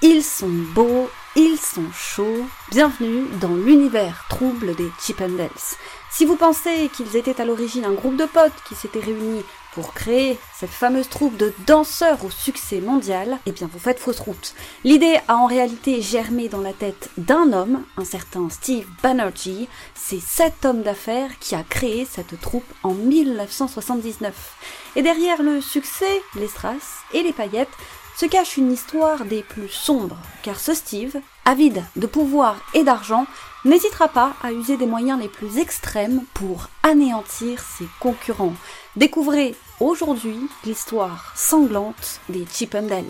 Ils 0.00 0.22
sont 0.22 0.48
beaux, 0.48 1.10
ils 1.34 1.58
sont 1.58 1.90
chauds. 1.92 2.46
Bienvenue 2.70 3.26
dans 3.40 3.52
l'univers 3.52 4.26
trouble 4.28 4.76
des 4.76 4.88
Chippendales. 5.00 5.50
Si 6.12 6.24
vous 6.24 6.36
pensez 6.36 6.88
qu'ils 6.96 7.16
étaient 7.16 7.40
à 7.40 7.44
l'origine 7.44 7.84
un 7.84 7.94
groupe 7.94 8.16
de 8.16 8.24
potes 8.24 8.52
qui 8.68 8.76
s'étaient 8.76 9.00
réunis 9.00 9.42
pour 9.74 9.94
créer 9.94 10.38
cette 10.54 10.70
fameuse 10.70 11.08
troupe 11.08 11.36
de 11.36 11.52
danseurs 11.66 12.24
au 12.24 12.30
succès 12.30 12.80
mondial, 12.80 13.38
eh 13.44 13.50
bien 13.50 13.68
vous 13.72 13.80
faites 13.80 13.98
fausse 13.98 14.20
route. 14.20 14.54
L'idée 14.84 15.18
a 15.26 15.36
en 15.36 15.46
réalité 15.46 16.00
germé 16.00 16.48
dans 16.48 16.60
la 16.60 16.72
tête 16.72 17.10
d'un 17.16 17.52
homme, 17.52 17.82
un 17.96 18.04
certain 18.04 18.48
Steve 18.50 18.86
Banerjee. 19.02 19.68
C'est 19.96 20.22
cet 20.22 20.64
homme 20.64 20.82
d'affaires 20.82 21.40
qui 21.40 21.56
a 21.56 21.64
créé 21.64 22.06
cette 22.08 22.40
troupe 22.40 22.72
en 22.84 22.94
1979. 22.94 24.92
Et 24.94 25.02
derrière 25.02 25.42
le 25.42 25.60
succès, 25.60 26.22
les 26.36 26.48
strass 26.48 26.98
et 27.12 27.24
les 27.24 27.32
paillettes, 27.32 27.68
se 28.18 28.26
cache 28.26 28.56
une 28.56 28.72
histoire 28.72 29.24
des 29.24 29.44
plus 29.44 29.68
sombres, 29.68 30.18
car 30.42 30.58
ce 30.58 30.74
Steve, 30.74 31.20
avide 31.44 31.84
de 31.94 32.08
pouvoir 32.08 32.56
et 32.74 32.82
d'argent, 32.82 33.26
n'hésitera 33.64 34.08
pas 34.08 34.32
à 34.42 34.52
user 34.52 34.76
des 34.76 34.86
moyens 34.86 35.20
les 35.20 35.28
plus 35.28 35.58
extrêmes 35.58 36.22
pour 36.34 36.68
anéantir 36.82 37.62
ses 37.62 37.86
concurrents. 38.00 38.54
Découvrez 38.96 39.54
aujourd'hui 39.78 40.38
l'histoire 40.64 41.32
sanglante 41.36 42.20
des 42.28 42.44
Chippendales. 42.52 43.04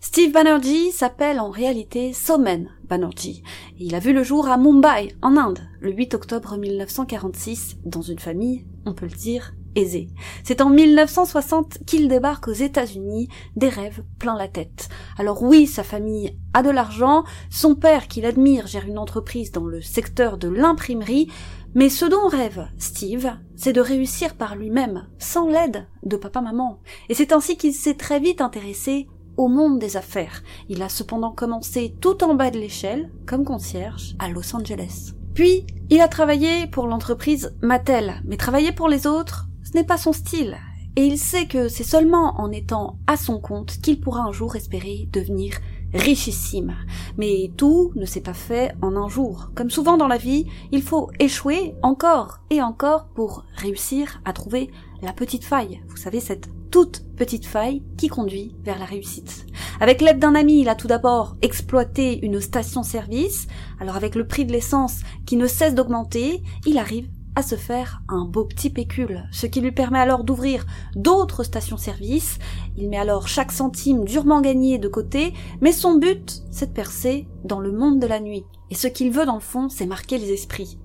Steve 0.00 0.32
Banerjee 0.32 0.92
s'appelle 0.92 1.40
en 1.40 1.50
réalité 1.50 2.12
Somen 2.12 2.70
Banerjee. 2.84 3.42
Il 3.80 3.96
a 3.96 3.98
vu 3.98 4.12
le 4.12 4.22
jour 4.22 4.48
à 4.48 4.56
Mumbai, 4.56 5.16
en 5.22 5.36
Inde, 5.36 5.58
le 5.80 5.92
8 5.92 6.14
octobre 6.14 6.56
1946, 6.56 7.78
dans 7.84 8.02
une 8.02 8.20
famille, 8.20 8.64
on 8.86 8.94
peut 8.94 9.06
le 9.06 9.16
dire, 9.16 9.54
aisée. 9.74 10.08
C'est 10.44 10.60
en 10.60 10.70
1960 10.70 11.78
qu'il 11.84 12.06
débarque 12.06 12.46
aux 12.46 12.52
États-Unis, 12.52 13.28
des 13.56 13.68
rêves 13.68 14.04
plein 14.20 14.36
la 14.36 14.46
tête. 14.46 14.88
Alors 15.18 15.42
oui, 15.42 15.66
sa 15.66 15.82
famille 15.82 16.38
a 16.54 16.62
de 16.62 16.70
l'argent, 16.70 17.24
son 17.50 17.74
père 17.74 18.06
qu'il 18.06 18.24
admire 18.24 18.68
gère 18.68 18.86
une 18.86 18.98
entreprise 18.98 19.50
dans 19.50 19.66
le 19.66 19.82
secteur 19.82 20.38
de 20.38 20.48
l'imprimerie, 20.48 21.28
mais 21.74 21.88
ce 21.88 22.04
dont 22.04 22.28
rêve 22.28 22.68
Steve, 22.78 23.32
c'est 23.56 23.72
de 23.72 23.80
réussir 23.80 24.36
par 24.36 24.54
lui-même, 24.54 25.08
sans 25.18 25.48
l'aide 25.48 25.86
de 26.04 26.16
papa-maman. 26.16 26.78
Et 27.08 27.14
c'est 27.14 27.32
ainsi 27.32 27.56
qu'il 27.56 27.74
s'est 27.74 27.94
très 27.94 28.20
vite 28.20 28.40
intéressé 28.40 29.08
au 29.38 29.48
monde 29.48 29.78
des 29.78 29.96
affaires. 29.96 30.42
Il 30.68 30.82
a 30.82 30.90
cependant 30.90 31.32
commencé 31.32 31.94
tout 32.00 32.22
en 32.22 32.34
bas 32.34 32.50
de 32.50 32.58
l'échelle, 32.58 33.10
comme 33.24 33.44
concierge, 33.44 34.14
à 34.18 34.28
Los 34.28 34.54
Angeles. 34.54 35.14
Puis, 35.32 35.64
il 35.88 36.00
a 36.00 36.08
travaillé 36.08 36.66
pour 36.66 36.86
l'entreprise 36.86 37.56
Mattel, 37.62 38.20
mais 38.26 38.36
travailler 38.36 38.72
pour 38.72 38.88
les 38.88 39.06
autres, 39.06 39.46
ce 39.64 39.72
n'est 39.72 39.84
pas 39.84 39.96
son 39.96 40.12
style. 40.12 40.58
Et 40.96 41.06
il 41.06 41.16
sait 41.16 41.46
que 41.46 41.68
c'est 41.68 41.84
seulement 41.84 42.40
en 42.40 42.50
étant 42.50 42.98
à 43.06 43.16
son 43.16 43.40
compte 43.40 43.80
qu'il 43.80 44.00
pourra 44.00 44.22
un 44.22 44.32
jour 44.32 44.56
espérer 44.56 45.08
devenir 45.12 45.54
richissime. 45.94 46.74
Mais 47.16 47.52
tout 47.56 47.92
ne 47.94 48.04
s'est 48.04 48.20
pas 48.20 48.34
fait 48.34 48.74
en 48.82 48.96
un 48.96 49.08
jour. 49.08 49.52
Comme 49.54 49.70
souvent 49.70 49.96
dans 49.96 50.08
la 50.08 50.16
vie, 50.16 50.46
il 50.72 50.82
faut 50.82 51.10
échouer 51.20 51.76
encore 51.82 52.40
et 52.50 52.60
encore 52.60 53.06
pour 53.14 53.44
réussir 53.56 54.20
à 54.24 54.32
trouver 54.32 54.70
la 55.00 55.12
petite 55.12 55.44
faille. 55.44 55.80
Vous 55.88 55.96
savez, 55.96 56.20
cette 56.20 56.50
toute 56.70 57.02
petite 57.16 57.46
faille 57.46 57.82
qui 57.96 58.08
conduit 58.08 58.54
vers 58.64 58.78
la 58.78 58.84
réussite. 58.84 59.46
Avec 59.80 60.00
l'aide 60.00 60.18
d'un 60.18 60.34
ami, 60.34 60.60
il 60.60 60.68
a 60.68 60.74
tout 60.74 60.86
d'abord 60.86 61.36
exploité 61.42 62.24
une 62.24 62.40
station-service. 62.40 63.46
Alors 63.80 63.96
avec 63.96 64.14
le 64.14 64.26
prix 64.26 64.44
de 64.44 64.52
l'essence 64.52 65.00
qui 65.26 65.36
ne 65.36 65.46
cesse 65.46 65.74
d'augmenter, 65.74 66.42
il 66.66 66.78
arrive 66.78 67.08
à 67.38 67.42
se 67.42 67.54
faire 67.54 68.02
un 68.08 68.24
beau 68.24 68.44
petit 68.44 68.68
pécule, 68.68 69.22
ce 69.30 69.46
qui 69.46 69.60
lui 69.60 69.70
permet 69.70 70.00
alors 70.00 70.24
d'ouvrir 70.24 70.66
d'autres 70.96 71.44
stations-service. 71.44 72.40
Il 72.76 72.88
met 72.88 72.98
alors 72.98 73.28
chaque 73.28 73.52
centime 73.52 74.04
durement 74.04 74.40
gagné 74.40 74.78
de 74.78 74.88
côté, 74.88 75.34
mais 75.60 75.70
son 75.70 75.98
but, 75.98 76.42
c'est 76.50 76.70
de 76.70 76.72
percer 76.72 77.28
dans 77.44 77.60
le 77.60 77.70
monde 77.70 78.00
de 78.00 78.08
la 78.08 78.18
nuit. 78.18 78.44
Et 78.72 78.74
ce 78.74 78.88
qu'il 78.88 79.12
veut 79.12 79.24
dans 79.24 79.36
le 79.36 79.40
fond, 79.40 79.68
c'est 79.68 79.86
marquer 79.86 80.18
les 80.18 80.32
esprits. 80.32 80.80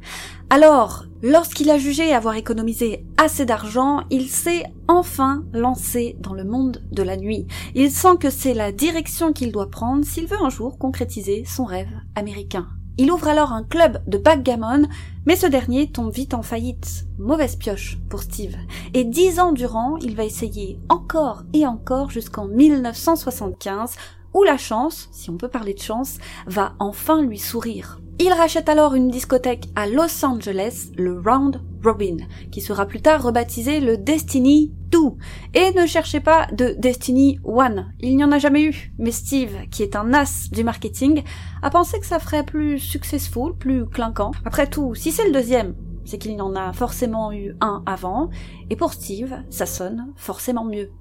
Alors, 0.52 1.06
lorsqu'il 1.24 1.72
a 1.72 1.80
jugé 1.80 2.14
avoir 2.14 2.36
économisé 2.36 3.04
assez 3.18 3.46
d'argent, 3.46 4.02
il 4.12 4.30
s'est 4.30 4.66
enfin 4.88 5.46
lancé 5.54 6.18
dans 6.20 6.34
le 6.34 6.44
monde 6.44 6.84
de 6.92 7.02
la 7.02 7.18
nuit. 7.18 7.48
Il 7.74 7.90
sent 7.90 8.18
que 8.20 8.30
c'est 8.30 8.54
la 8.54 8.72
direction 8.72 9.34
qu'il 9.34 9.52
doit 9.52 9.72
prendre 9.72 10.06
s'il 10.06 10.28
veut 10.28 10.40
un 10.40 10.52
jour 10.52 10.78
concrétiser 10.78 11.46
son 11.48 11.66
rêve 11.66 11.90
américain. 12.14 12.68
Il 13.00 13.12
ouvre 13.12 13.28
alors 13.28 13.52
un 13.54 13.64
club 13.64 14.04
de 14.06 14.20
backgammon, 14.20 14.88
mais 15.26 15.36
ce 15.36 15.48
dernier 15.48 15.92
tombe 15.92 16.14
vite 16.14 16.36
en 16.36 16.44
faillite. 16.44 17.06
Mauvaise 17.18 17.56
pioche 17.56 17.98
pour 18.08 18.22
Steve. 18.22 18.56
Et 18.94 19.04
dix 19.04 19.40
ans 19.40 19.52
durant, 19.52 19.98
il 19.98 20.16
va 20.16 20.26
essayer 20.26 20.78
encore 20.90 21.44
et 21.54 21.66
encore 21.66 22.12
jusqu'en 22.12 22.46
1975, 22.46 23.96
où 24.36 24.44
la 24.44 24.58
chance, 24.58 25.10
si 25.12 25.32
on 25.32 25.38
peut 25.38 25.48
parler 25.48 25.74
de 25.74 25.82
chance, 25.82 26.20
va 26.46 26.74
enfin 26.78 27.24
lui 27.24 27.40
sourire. 27.40 28.00
Il 28.20 28.32
rachète 28.32 28.70
alors 28.70 28.94
une 28.94 29.10
discothèque 29.10 29.70
à 29.76 29.88
Los 29.88 30.24
Angeles, 30.24 30.92
le 30.96 31.20
Round 31.20 31.62
Robin, 31.84 32.18
qui 32.52 32.62
sera 32.62 32.86
plus 32.86 33.02
tard 33.02 33.24
rebaptisé 33.24 33.80
le 33.80 33.98
Destiny 33.98 34.72
2. 34.92 35.00
Et 35.56 35.72
ne 35.74 35.88
cherchez 35.88 36.20
pas 36.20 36.48
de 36.54 36.76
Destiny 36.78 37.40
1, 37.46 37.88
il 38.02 38.16
n'y 38.16 38.24
en 38.24 38.32
a 38.32 38.38
jamais 38.38 38.64
eu. 38.64 38.94
Mais 39.00 39.12
Steve, 39.12 39.68
qui 39.72 39.82
est 39.82 39.96
un 39.96 40.14
as 40.14 40.50
du 40.52 40.64
marketing, 40.64 41.24
a 41.64 41.72
pensé 41.72 42.00
que 42.00 42.06
ça 42.06 42.20
ferait 42.20 42.46
plus 42.46 42.78
successful, 42.78 43.56
plus 43.58 43.88
clinquant. 43.88 44.32
Après 44.46 44.70
tout, 44.70 44.94
si 44.94 45.12
c'est 45.12 45.26
le 45.26 45.34
deuxième, 45.34 45.76
c'est 46.06 46.20
qu'il 46.20 46.34
y 46.34 46.42
en 46.42 46.56
a 46.56 46.72
forcément 46.72 47.32
eu 47.32 47.56
un 47.62 47.82
avant, 47.86 48.30
et 48.70 48.76
pour 48.76 48.94
Steve, 48.94 49.36
ça 49.50 49.66
sonne 49.66 50.14
forcément 50.16 50.66
mieux. 50.66 50.92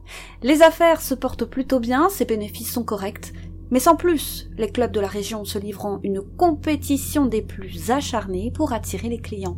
Les 0.43 0.63
affaires 0.63 1.03
se 1.03 1.15
portent 1.15 1.45
plutôt 1.45 1.81
bien, 1.81 2.09
ses 2.09 2.25
bénéfices 2.25 2.73
sont 2.73 2.85
corrects, 2.85 3.33
mais 3.73 3.81
sans 3.81 3.97
plus, 3.97 4.51
les 4.59 4.69
clubs 4.69 4.93
de 4.93 5.01
la 5.01 5.09
région 5.09 5.47
se 5.47 5.59
livrant 5.59 5.99
une 6.03 6.21
compétition 6.21 7.25
des 7.25 7.41
plus 7.41 7.91
acharnées 7.91 8.53
pour 8.55 8.75
attirer 8.75 9.09
les 9.09 9.19
clients. 9.19 9.57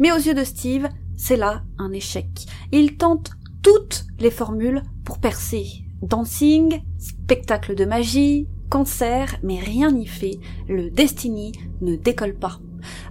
Mais 0.00 0.10
aux 0.10 0.16
yeux 0.16 0.34
de 0.34 0.42
Steve, 0.42 0.88
c'est 1.16 1.36
là 1.36 1.62
un 1.78 1.92
échec. 1.92 2.26
Il 2.72 2.96
tente 2.96 3.30
toutes 3.62 4.04
les 4.18 4.32
formules 4.32 4.82
pour 5.04 5.20
percer. 5.20 5.64
Dancing, 6.02 6.82
spectacle 6.98 7.76
de 7.76 7.84
magie, 7.84 8.48
concert, 8.68 9.36
mais 9.44 9.60
rien 9.60 9.92
n'y 9.92 10.06
fait. 10.06 10.40
Le 10.68 10.90
Destiny 10.90 11.52
ne 11.82 11.94
décolle 11.94 12.34
pas. 12.34 12.58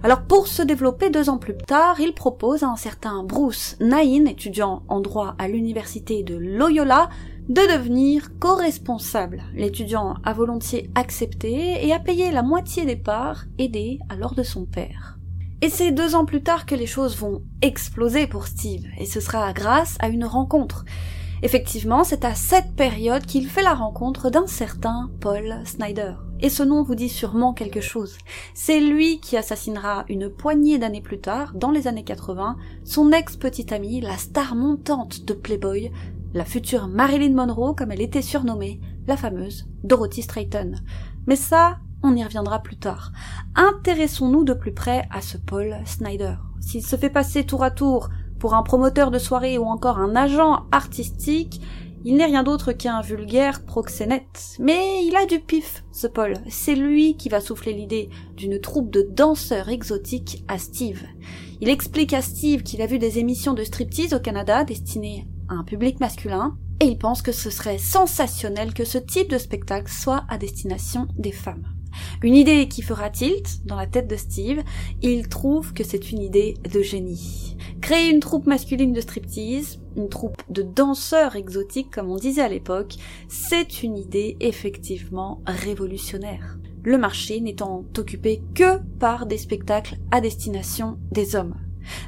Alors 0.02 0.22
pour 0.22 0.48
se 0.48 0.62
développer 0.62 1.08
deux 1.08 1.30
ans 1.30 1.38
plus 1.38 1.56
tard, 1.56 1.98
il 1.98 2.12
propose 2.12 2.62
à 2.62 2.68
un 2.68 2.76
certain 2.76 3.24
Bruce 3.24 3.76
Nain, 3.80 4.26
étudiant 4.26 4.82
en 4.88 5.00
droit 5.00 5.34
à 5.38 5.48
l'université 5.48 6.22
de 6.22 6.36
Loyola, 6.36 7.08
de 7.48 7.76
devenir 7.76 8.30
co-responsable. 8.38 9.44
L'étudiant 9.54 10.14
a 10.24 10.32
volontiers 10.32 10.90
accepté 10.94 11.86
et 11.86 11.92
a 11.92 11.98
payé 11.98 12.30
la 12.30 12.42
moitié 12.42 12.84
des 12.84 12.96
parts 12.96 13.44
aidé 13.58 14.00
alors 14.08 14.34
de 14.34 14.42
son 14.42 14.64
père. 14.64 15.18
Et 15.62 15.70
c'est 15.70 15.92
deux 15.92 16.14
ans 16.14 16.24
plus 16.26 16.42
tard 16.42 16.66
que 16.66 16.74
les 16.74 16.86
choses 16.86 17.16
vont 17.16 17.42
exploser 17.62 18.26
pour 18.26 18.46
Steve, 18.46 18.84
et 18.98 19.06
ce 19.06 19.20
sera 19.20 19.52
grâce 19.52 19.96
à 20.00 20.08
une 20.08 20.24
rencontre. 20.24 20.84
Effectivement, 21.42 22.02
c'est 22.02 22.24
à 22.24 22.34
cette 22.34 22.74
période 22.76 23.24
qu'il 23.24 23.46
fait 23.46 23.62
la 23.62 23.74
rencontre 23.74 24.30
d'un 24.30 24.46
certain 24.46 25.10
Paul 25.20 25.60
Snyder. 25.64 26.14
Et 26.40 26.50
ce 26.50 26.62
nom 26.62 26.82
vous 26.82 26.94
dit 26.94 27.08
sûrement 27.08 27.54
quelque 27.54 27.80
chose. 27.80 28.18
C'est 28.52 28.80
lui 28.80 29.20
qui 29.20 29.36
assassinera 29.36 30.04
une 30.08 30.28
poignée 30.28 30.78
d'années 30.78 31.00
plus 31.00 31.20
tard, 31.20 31.52
dans 31.54 31.70
les 31.70 31.88
années 31.88 32.04
80, 32.04 32.56
son 32.84 33.12
ex-petite 33.12 33.72
amie, 33.72 34.00
la 34.00 34.16
star 34.16 34.54
montante 34.54 35.24
de 35.24 35.32
Playboy, 35.32 35.90
la 36.36 36.44
future 36.44 36.86
Marilyn 36.86 37.32
Monroe 37.32 37.74
comme 37.74 37.90
elle 37.90 38.02
était 38.02 38.20
surnommée, 38.20 38.78
la 39.06 39.16
fameuse 39.16 39.66
Dorothy 39.84 40.20
Strayton. 40.20 40.72
Mais 41.26 41.34
ça, 41.34 41.78
on 42.02 42.14
y 42.14 42.22
reviendra 42.22 42.62
plus 42.62 42.76
tard. 42.76 43.10
Intéressons-nous 43.54 44.44
de 44.44 44.52
plus 44.52 44.74
près 44.74 45.08
à 45.10 45.22
ce 45.22 45.38
Paul 45.38 45.78
Snyder. 45.86 46.34
S'il 46.60 46.84
se 46.84 46.96
fait 46.96 47.08
passer 47.08 47.44
tour 47.44 47.62
à 47.64 47.70
tour 47.70 48.10
pour 48.38 48.52
un 48.52 48.62
promoteur 48.62 49.10
de 49.10 49.18
soirée 49.18 49.56
ou 49.56 49.64
encore 49.64 49.98
un 49.98 50.14
agent 50.14 50.66
artistique, 50.72 51.62
il 52.04 52.16
n'est 52.16 52.26
rien 52.26 52.42
d'autre 52.42 52.72
qu'un 52.72 53.00
vulgaire 53.00 53.64
proxénète. 53.64 54.56
Mais 54.60 55.06
il 55.06 55.16
a 55.16 55.24
du 55.24 55.40
pif, 55.40 55.84
ce 55.90 56.06
Paul. 56.06 56.34
C'est 56.50 56.74
lui 56.74 57.16
qui 57.16 57.30
va 57.30 57.40
souffler 57.40 57.72
l'idée 57.72 58.10
d'une 58.36 58.60
troupe 58.60 58.90
de 58.90 59.08
danseurs 59.10 59.70
exotiques 59.70 60.44
à 60.48 60.58
Steve. 60.58 61.02
Il 61.62 61.70
explique 61.70 62.12
à 62.12 62.20
Steve 62.20 62.62
qu'il 62.62 62.82
a 62.82 62.86
vu 62.86 62.98
des 62.98 63.18
émissions 63.18 63.54
de 63.54 63.64
striptease 63.64 64.12
au 64.12 64.20
Canada 64.20 64.64
destinées 64.64 65.26
un 65.48 65.64
public 65.64 66.00
masculin, 66.00 66.56
et 66.80 66.86
il 66.86 66.98
pense 66.98 67.22
que 67.22 67.32
ce 67.32 67.50
serait 67.50 67.78
sensationnel 67.78 68.74
que 68.74 68.84
ce 68.84 68.98
type 68.98 69.30
de 69.30 69.38
spectacle 69.38 69.90
soit 69.90 70.24
à 70.28 70.38
destination 70.38 71.08
des 71.16 71.32
femmes. 71.32 71.66
Une 72.22 72.34
idée 72.34 72.68
qui 72.68 72.82
fera 72.82 73.08
tilt 73.08 73.64
dans 73.64 73.76
la 73.76 73.86
tête 73.86 74.08
de 74.08 74.16
Steve, 74.16 74.62
il 75.00 75.28
trouve 75.28 75.72
que 75.72 75.84
c'est 75.84 76.12
une 76.12 76.20
idée 76.20 76.54
de 76.70 76.82
génie. 76.82 77.56
Créer 77.80 78.10
une 78.10 78.20
troupe 78.20 78.46
masculine 78.46 78.92
de 78.92 79.00
striptease, 79.00 79.80
une 79.96 80.08
troupe 80.08 80.42
de 80.50 80.62
danseurs 80.62 81.36
exotiques 81.36 81.90
comme 81.90 82.10
on 82.10 82.16
disait 82.16 82.42
à 82.42 82.48
l'époque, 82.48 82.96
c'est 83.28 83.82
une 83.82 83.96
idée 83.96 84.36
effectivement 84.40 85.40
révolutionnaire. 85.46 86.58
le 86.86 86.98
marché 86.98 87.40
n'étant 87.40 87.84
occupé 87.98 88.42
que 88.54 88.78
par 89.00 89.26
des 89.26 89.38
spectacles 89.38 89.96
à 90.12 90.20
destination 90.20 90.98
des 91.10 91.34
hommes. 91.34 91.65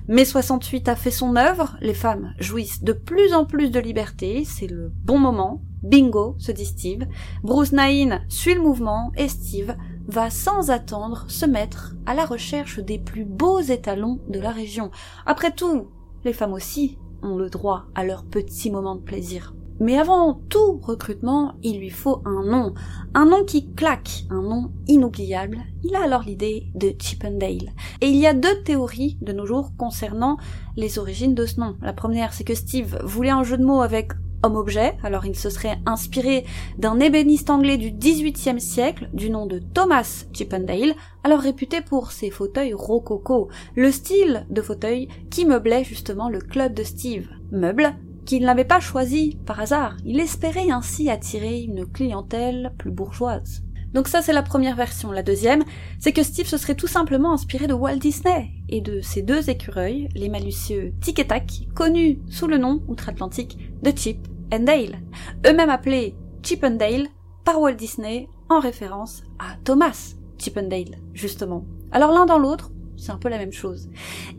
Mai 0.08 0.24
68 0.24 0.88
a 0.88 0.96
fait 0.96 1.10
son 1.10 1.36
œuvre, 1.36 1.76
les 1.80 1.94
femmes 1.94 2.32
jouissent 2.38 2.82
de 2.82 2.92
plus 2.92 3.34
en 3.34 3.44
plus 3.44 3.70
de 3.70 3.80
liberté, 3.80 4.44
c'est 4.44 4.66
le 4.66 4.92
bon 5.04 5.18
moment, 5.18 5.62
bingo, 5.82 6.34
se 6.38 6.52
dit 6.52 6.66
Steve. 6.66 7.06
Bruce 7.42 7.72
Nain 7.72 8.20
suit 8.28 8.54
le 8.54 8.62
mouvement 8.62 9.12
et 9.16 9.28
Steve 9.28 9.76
va 10.06 10.30
sans 10.30 10.70
attendre 10.70 11.26
se 11.28 11.46
mettre 11.46 11.94
à 12.06 12.14
la 12.14 12.24
recherche 12.24 12.80
des 12.80 12.98
plus 12.98 13.24
beaux 13.24 13.60
étalons 13.60 14.20
de 14.28 14.40
la 14.40 14.50
région. 14.50 14.90
Après 15.26 15.52
tout, 15.52 15.88
les 16.24 16.32
femmes 16.32 16.52
aussi 16.54 16.98
ont 17.22 17.36
le 17.36 17.50
droit 17.50 17.86
à 17.94 18.04
leur 18.04 18.24
petit 18.24 18.70
moment 18.70 18.96
de 18.96 19.02
plaisir. 19.02 19.54
Mais 19.80 19.98
avant 19.98 20.40
tout 20.48 20.80
recrutement, 20.82 21.54
il 21.62 21.78
lui 21.78 21.90
faut 21.90 22.20
un 22.24 22.44
nom. 22.44 22.74
Un 23.14 23.26
nom 23.26 23.44
qui 23.44 23.72
claque, 23.74 24.24
un 24.30 24.42
nom 24.42 24.72
inoubliable. 24.86 25.58
Il 25.84 25.94
a 25.94 26.02
alors 26.02 26.22
l'idée 26.22 26.66
de 26.74 26.92
Chippendale. 26.98 27.72
Et 28.00 28.08
il 28.08 28.16
y 28.16 28.26
a 28.26 28.34
deux 28.34 28.62
théories 28.64 29.18
de 29.20 29.32
nos 29.32 29.46
jours 29.46 29.72
concernant 29.76 30.36
les 30.76 30.98
origines 30.98 31.34
de 31.34 31.46
ce 31.46 31.60
nom. 31.60 31.76
La 31.80 31.92
première, 31.92 32.32
c'est 32.32 32.44
que 32.44 32.54
Steve 32.54 32.98
voulait 33.04 33.30
un 33.30 33.44
jeu 33.44 33.56
de 33.56 33.64
mots 33.64 33.82
avec 33.82 34.12
homme-objet, 34.42 34.96
alors 35.02 35.26
il 35.26 35.36
se 35.36 35.50
serait 35.50 35.78
inspiré 35.86 36.44
d'un 36.78 37.00
ébéniste 37.00 37.50
anglais 37.50 37.76
du 37.76 37.90
XVIIIe 37.90 38.60
siècle, 38.60 39.08
du 39.12 39.30
nom 39.30 39.46
de 39.46 39.58
Thomas 39.58 40.26
Chippendale, 40.32 40.94
alors 41.24 41.40
réputé 41.40 41.80
pour 41.80 42.12
ses 42.12 42.30
fauteuils 42.30 42.74
rococo, 42.74 43.48
le 43.74 43.90
style 43.90 44.46
de 44.50 44.62
fauteuil 44.62 45.08
qui 45.30 45.44
meublait 45.44 45.84
justement 45.84 46.28
le 46.28 46.38
club 46.38 46.74
de 46.74 46.84
Steve. 46.84 47.28
Meuble 47.50 47.96
qu'il 48.28 48.44
n'avait 48.44 48.64
pas 48.66 48.78
choisi 48.78 49.38
par 49.46 49.58
hasard. 49.58 49.96
Il 50.04 50.20
espérait 50.20 50.70
ainsi 50.70 51.08
attirer 51.08 51.62
une 51.62 51.86
clientèle 51.86 52.74
plus 52.76 52.90
bourgeoise. 52.90 53.62
Donc 53.94 54.06
ça 54.06 54.20
c'est 54.20 54.34
la 54.34 54.42
première 54.42 54.76
version. 54.76 55.10
La 55.10 55.22
deuxième, 55.22 55.64
c'est 55.98 56.12
que 56.12 56.22
Steve 56.22 56.46
se 56.46 56.58
serait 56.58 56.74
tout 56.74 56.86
simplement 56.86 57.32
inspiré 57.32 57.66
de 57.66 57.72
Walt 57.72 57.96
Disney 57.96 58.50
et 58.68 58.82
de 58.82 59.00
ses 59.00 59.22
deux 59.22 59.48
écureuils, 59.48 60.10
les 60.14 60.28
malicieux 60.28 60.92
Tic 61.00 61.18
et 61.20 61.26
Tac, 61.26 61.68
connus 61.74 62.18
sous 62.28 62.46
le 62.46 62.58
nom 62.58 62.82
outre-Atlantique 62.86 63.56
de 63.82 63.96
Chip 63.96 64.28
and 64.52 64.60
Dale, 64.60 65.00
eux-mêmes 65.46 65.70
appelés 65.70 66.14
Chip 66.42 66.62
and 66.64 66.72
Dale 66.72 67.08
par 67.46 67.58
Walt 67.58 67.76
Disney 67.76 68.28
en 68.50 68.60
référence 68.60 69.22
à 69.38 69.56
Thomas 69.64 70.16
Chippendale, 70.36 70.98
justement. 71.14 71.64
Alors 71.92 72.12
l'un 72.12 72.26
dans 72.26 72.38
l'autre, 72.38 72.72
c'est 72.98 73.12
un 73.12 73.18
peu 73.18 73.28
la 73.28 73.38
même 73.38 73.52
chose. 73.52 73.88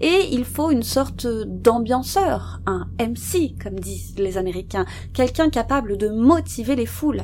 Et 0.01 0.29
il 0.31 0.45
faut 0.45 0.71
une 0.71 0.83
sorte 0.83 1.27
d'ambianceur, 1.27 2.61
un 2.65 2.87
MC, 2.99 3.55
comme 3.61 3.79
disent 3.79 4.15
les 4.17 4.37
Américains, 4.37 4.85
quelqu'un 5.13 5.49
capable 5.49 5.97
de 5.97 6.09
motiver 6.09 6.75
les 6.75 6.85
foules. 6.85 7.23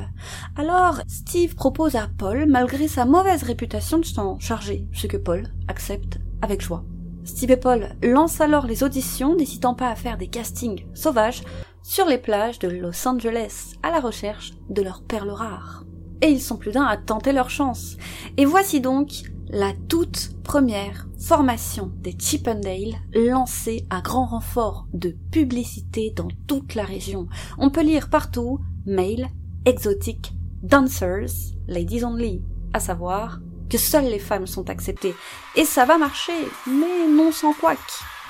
Alors, 0.56 1.00
Steve 1.06 1.54
propose 1.54 1.96
à 1.96 2.08
Paul, 2.18 2.46
malgré 2.46 2.88
sa 2.88 3.04
mauvaise 3.04 3.42
réputation, 3.42 3.98
de 3.98 4.04
s'en 4.04 4.38
charger, 4.38 4.86
ce 4.92 5.06
que 5.06 5.16
Paul 5.16 5.48
accepte 5.68 6.18
avec 6.42 6.62
joie. 6.62 6.84
Steve 7.24 7.50
et 7.50 7.56
Paul 7.56 7.88
lancent 8.02 8.40
alors 8.40 8.66
les 8.66 8.84
auditions, 8.84 9.34
n'hésitant 9.34 9.74
pas 9.74 9.90
à 9.90 9.96
faire 9.96 10.16
des 10.16 10.28
castings 10.28 10.86
sauvages 10.94 11.42
sur 11.82 12.06
les 12.06 12.18
plages 12.18 12.58
de 12.58 12.68
Los 12.68 13.06
Angeles, 13.06 13.74
à 13.82 13.90
la 13.90 14.00
recherche 14.00 14.52
de 14.70 14.82
leurs 14.82 15.02
perles 15.02 15.30
rares. 15.30 15.84
Et 16.22 16.28
ils 16.28 16.40
sont 16.40 16.56
plus 16.56 16.72
d'un 16.72 16.84
à 16.84 16.96
tenter 16.96 17.32
leur 17.32 17.50
chance. 17.50 17.96
Et 18.36 18.44
voici 18.44 18.80
donc 18.80 19.10
la 19.48 19.72
toute 19.88 20.30
première 20.42 21.06
formation 21.20 21.92
des 21.96 22.16
Chippendale 22.18 22.94
lancée 23.14 23.86
à 23.90 24.00
grand 24.00 24.26
renfort 24.26 24.86
de 24.92 25.16
publicité 25.30 26.12
dans 26.14 26.28
toute 26.46 26.74
la 26.74 26.84
région. 26.84 27.28
On 27.58 27.70
peut 27.70 27.82
lire 27.82 28.10
partout 28.10 28.60
Male, 28.86 29.28
Exotic, 29.64 30.32
Dancers, 30.62 31.54
Ladies 31.68 32.04
Only, 32.04 32.42
à 32.72 32.80
savoir 32.80 33.40
que 33.68 33.78
seules 33.78 34.10
les 34.10 34.18
femmes 34.18 34.46
sont 34.46 34.70
acceptées. 34.70 35.14
Et 35.56 35.64
ça 35.64 35.84
va 35.84 35.98
marcher, 35.98 36.32
mais 36.66 37.08
non 37.08 37.32
sans 37.32 37.52
couac. 37.52 37.78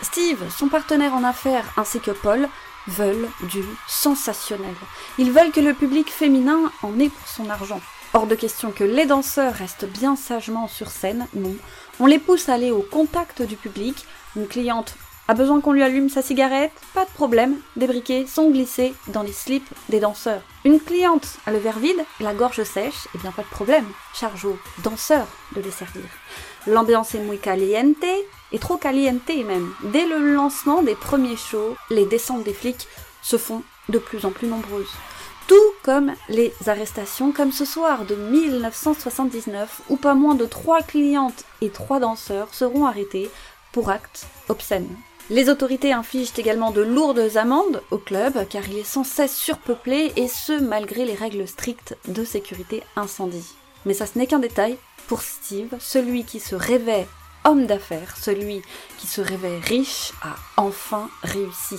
Steve, 0.02 0.42
son 0.50 0.68
partenaire 0.68 1.14
en 1.14 1.24
affaires, 1.24 1.72
ainsi 1.76 2.00
que 2.00 2.10
Paul, 2.10 2.48
veulent 2.88 3.28
du 3.50 3.62
sensationnel. 3.88 4.74
Ils 5.18 5.32
veulent 5.32 5.52
que 5.52 5.60
le 5.60 5.74
public 5.74 6.10
féminin 6.10 6.70
en 6.82 6.98
ait 6.98 7.08
pour 7.08 7.28
son 7.28 7.50
argent. 7.50 7.80
Hors 8.14 8.26
de 8.26 8.34
question 8.34 8.70
que 8.70 8.84
les 8.84 9.06
danseurs 9.06 9.54
restent 9.54 9.84
bien 9.84 10.16
sagement 10.16 10.68
sur 10.68 10.90
scène, 10.90 11.26
non. 11.34 11.54
On 12.00 12.06
les 12.06 12.18
pousse 12.18 12.48
à 12.48 12.54
aller 12.54 12.70
au 12.70 12.80
contact 12.82 13.42
du 13.42 13.56
public. 13.56 14.06
Une 14.36 14.46
cliente 14.46 14.94
a 15.28 15.34
besoin 15.34 15.60
qu'on 15.60 15.72
lui 15.72 15.82
allume 15.82 16.08
sa 16.08 16.22
cigarette 16.22 16.72
Pas 16.94 17.04
de 17.04 17.10
problème, 17.10 17.56
des 17.74 17.86
briquets 17.86 18.26
sont 18.26 18.50
glissés 18.50 18.94
dans 19.08 19.22
les 19.22 19.32
slips 19.32 19.68
des 19.88 20.00
danseurs. 20.00 20.42
Une 20.64 20.80
cliente 20.80 21.38
a 21.46 21.52
le 21.52 21.58
verre 21.58 21.78
vide, 21.78 22.04
la 22.20 22.32
gorge 22.32 22.62
sèche, 22.62 23.06
et 23.06 23.10
eh 23.16 23.18
bien 23.18 23.32
pas 23.32 23.42
de 23.42 23.48
problème, 23.48 23.86
charge 24.14 24.44
aux 24.44 24.58
danseurs 24.84 25.28
de 25.54 25.60
les 25.60 25.70
servir. 25.70 26.04
L'ambiance 26.66 27.14
est 27.14 27.20
muy 27.20 27.38
caliente, 27.38 28.04
et 28.52 28.58
trop 28.58 28.76
caliente 28.76 29.28
même. 29.28 29.72
Dès 29.92 30.06
le 30.06 30.34
lancement 30.34 30.82
des 30.82 30.94
premiers 30.94 31.36
shows, 31.36 31.76
les 31.90 32.06
descentes 32.06 32.44
des 32.44 32.52
flics 32.52 32.88
se 33.22 33.36
font 33.36 33.62
de 33.88 33.98
plus 33.98 34.24
en 34.24 34.30
plus 34.30 34.48
nombreuses 34.48 34.90
tout 35.46 35.54
comme 35.82 36.12
les 36.28 36.52
arrestations 36.66 37.32
comme 37.32 37.52
ce 37.52 37.64
soir 37.64 38.04
de 38.04 38.14
1979 38.14 39.82
où 39.88 39.96
pas 39.96 40.14
moins 40.14 40.34
de 40.34 40.46
trois 40.46 40.82
clientes 40.82 41.44
et 41.60 41.70
trois 41.70 42.00
danseurs 42.00 42.52
seront 42.52 42.86
arrêtés 42.86 43.30
pour 43.72 43.90
actes 43.90 44.26
obscènes. 44.48 44.96
Les 45.28 45.48
autorités 45.48 45.92
infligent 45.92 46.32
également 46.36 46.70
de 46.70 46.82
lourdes 46.82 47.36
amendes 47.36 47.82
au 47.90 47.98
club 47.98 48.46
car 48.48 48.68
il 48.68 48.78
est 48.78 48.84
sans 48.84 49.04
cesse 49.04 49.36
surpeuplé 49.36 50.12
et 50.16 50.28
ce 50.28 50.60
malgré 50.60 51.04
les 51.04 51.14
règles 51.14 51.48
strictes 51.48 51.96
de 52.06 52.24
sécurité 52.24 52.82
incendie. 52.96 53.54
Mais 53.86 53.94
ça 53.94 54.04
ce 54.04 54.18
n'est 54.18 54.26
qu'un 54.26 54.40
détail, 54.40 54.76
pour 55.06 55.22
Steve, 55.22 55.74
celui 55.78 56.24
qui 56.24 56.40
se 56.40 56.54
rêvait 56.54 57.06
homme 57.44 57.66
d'affaires, 57.66 58.16
celui 58.16 58.60
qui 58.98 59.06
se 59.06 59.20
rêvait 59.20 59.60
riche, 59.60 60.12
a 60.22 60.34
enfin 60.56 61.08
réussi. 61.22 61.78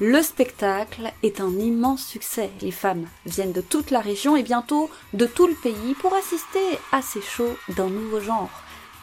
Le 0.00 0.22
spectacle 0.22 1.12
est 1.22 1.40
un 1.40 1.50
immense 1.58 2.04
succès. 2.04 2.50
Les 2.60 2.70
femmes 2.70 3.06
viennent 3.26 3.52
de 3.52 3.60
toute 3.60 3.90
la 3.90 4.00
région 4.00 4.36
et 4.36 4.42
bientôt 4.42 4.88
de 5.12 5.26
tout 5.26 5.48
le 5.48 5.54
pays 5.54 5.94
pour 6.00 6.14
assister 6.14 6.78
à 6.92 7.02
ces 7.02 7.20
shows 7.20 7.56
d'un 7.76 7.88
nouveau 7.88 8.20
genre. 8.20 8.50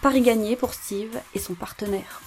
Paris 0.01 0.21
gagné 0.21 0.55
pour 0.55 0.73
Steve 0.73 1.19
et 1.35 1.39
son 1.39 1.53
partenaire. 1.53 2.21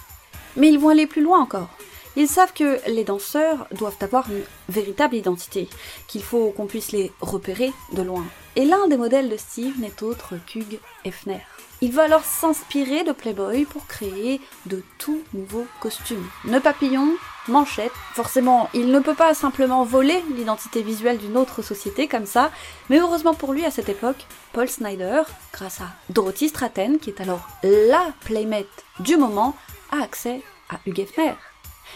Mais 0.55 0.69
ils 0.69 0.79
vont 0.79 0.89
aller 0.89 1.07
plus 1.07 1.23
loin 1.23 1.39
encore. 1.39 1.69
Ils 2.15 2.27
savent 2.27 2.53
que 2.53 2.79
les 2.87 3.03
danseurs 3.03 3.67
doivent 3.71 3.97
avoir 4.01 4.29
une 4.29 4.43
véritable 4.69 5.15
identité, 5.15 5.67
qu'il 6.07 6.23
faut 6.23 6.51
qu'on 6.51 6.67
puisse 6.67 6.91
les 6.91 7.11
repérer 7.21 7.73
de 7.93 8.03
loin. 8.03 8.25
Et 8.55 8.65
l'un 8.65 8.87
des 8.87 8.97
modèles 8.97 9.29
de 9.29 9.37
Steve 9.37 9.79
n'est 9.79 10.03
autre 10.03 10.35
qu'Hugh 10.45 10.79
Hefner. 11.05 11.41
Il 11.81 11.91
va 11.91 12.03
alors 12.03 12.23
s'inspirer 12.23 13.03
de 13.03 13.11
Playboy 13.11 13.65
pour 13.65 13.87
créer 13.87 14.39
de 14.67 14.81
tout 14.99 15.21
nouveaux 15.33 15.65
costumes. 15.81 16.25
Nœud 16.45 16.61
papillon, 16.61 17.09
manchette. 17.47 17.91
Forcément, 18.13 18.69
il 18.73 18.89
ne 18.89 18.99
peut 18.99 19.15
pas 19.15 19.33
simplement 19.33 19.83
voler 19.83 20.23
l'identité 20.33 20.81
visuelle 20.81 21.17
d'une 21.17 21.35
autre 21.35 21.61
société 21.61 22.07
comme 22.07 22.25
ça, 22.25 22.51
mais 22.89 22.99
heureusement 22.99 23.33
pour 23.33 23.53
lui 23.53 23.65
à 23.65 23.71
cette 23.71 23.89
époque, 23.89 24.25
Paul 24.53 24.69
Snyder, 24.69 25.23
grâce 25.51 25.81
à 25.81 25.87
Dorothy 26.09 26.47
Stratton, 26.47 26.99
qui 27.01 27.09
est 27.09 27.19
alors 27.19 27.45
la 27.63 28.13
playmate 28.21 28.85
du 28.99 29.17
moment, 29.17 29.55
a 29.91 30.03
accès 30.03 30.41
à 30.69 30.77
Hugh 30.85 30.99
Hefner. 30.99 31.33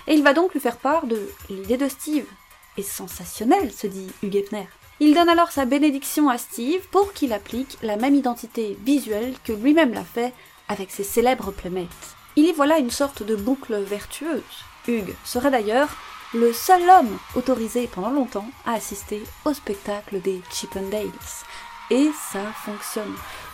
Et 0.08 0.14
il 0.14 0.24
va 0.24 0.34
donc 0.34 0.54
lui 0.54 0.60
faire 0.60 0.78
part 0.78 1.06
de 1.06 1.30
l'idée 1.50 1.78
de 1.78 1.90
Steve. 1.90 2.26
Et 2.78 2.84
sensationnel, 2.84 3.72
se 3.72 3.88
dit 3.88 4.08
Hugh 4.24 4.36
Hefner. 4.36 4.68
Il 5.00 5.14
donne 5.14 5.30
alors 5.30 5.52
sa 5.52 5.66
bénédiction 5.66 6.30
à 6.30 6.38
Steve 6.38 6.88
pour 6.92 7.14
qu'il 7.14 7.34
applique 7.34 7.78
la 7.84 7.98
même 7.98 8.16
identité 8.16 8.78
visuelle 8.84 9.36
que 9.44 9.54
lui-même 9.54 9.94
l'a 9.94 10.04
fait 10.04 10.34
avec 10.70 10.92
ses 10.92 11.04
célèbres 11.04 11.52
playmates. 11.52 12.16
Il 12.36 12.46
y 12.46 12.54
voilà 12.54 12.78
une 12.78 12.92
sorte 12.92 13.24
de 13.24 13.36
boucle 13.36 13.76
vertueuse. 13.82 14.42
Hugues 14.88 15.16
serait 15.26 15.52
d'ailleurs 15.52 15.90
le 16.34 16.52
seul 16.54 16.82
homme 16.90 17.18
autorisé 17.36 17.88
pendant 17.88 18.10
longtemps 18.10 18.50
à 18.66 18.74
assister 18.74 19.22
au 19.46 19.54
spectacle 19.54 20.22
des 20.22 20.42
Chippendales. 20.52 21.08
Et 21.90 22.10
ça 22.32 22.42
fonctionne. 22.66 23.14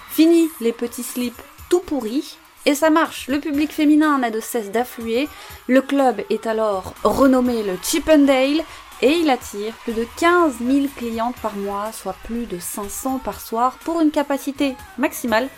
Fini 0.10 0.50
les 0.60 0.74
petits 0.74 1.04
slips 1.04 1.42
tout 1.70 1.80
pourris, 1.82 2.38
et 2.66 2.76
ça 2.76 2.90
marche, 2.90 3.28
le 3.28 3.40
public 3.40 3.72
féminin 3.72 4.18
n'a 4.20 4.30
de 4.30 4.40
cesse 4.40 4.72
d'affluer, 4.72 5.28
le 5.68 5.82
club 5.82 6.22
est 6.30 6.48
alors 6.48 6.94
renommé 7.04 7.64
le 7.64 7.78
Chippendale, 7.82 8.64
et 9.02 9.12
il 9.12 9.30
attire 9.30 9.74
plus 9.84 9.94
de 9.94 10.08
15 10.18 10.56
000 10.66 10.88
clientes 10.96 11.36
par 11.42 11.56
mois, 11.56 11.92
soit 11.92 12.16
plus 12.24 12.46
de 12.46 12.58
500 12.58 13.20
par 13.20 13.42
soir, 13.42 13.78
pour 13.84 14.00
une 14.00 14.12
capacité 14.12 14.76
maximale 14.98 15.50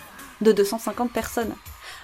de 0.41 0.51
250 0.51 1.11
personnes. 1.11 1.53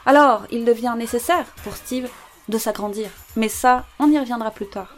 Alors, 0.05 0.43
il 0.51 0.65
devient 0.65 0.93
nécessaire 0.97 1.45
pour 1.63 1.75
Steve 1.75 2.09
de 2.47 2.57
s'agrandir. 2.57 3.09
Mais 3.35 3.49
ça, 3.49 3.85
on 3.99 4.11
y 4.11 4.19
reviendra 4.19 4.51
plus 4.51 4.67
tard. 4.67 4.95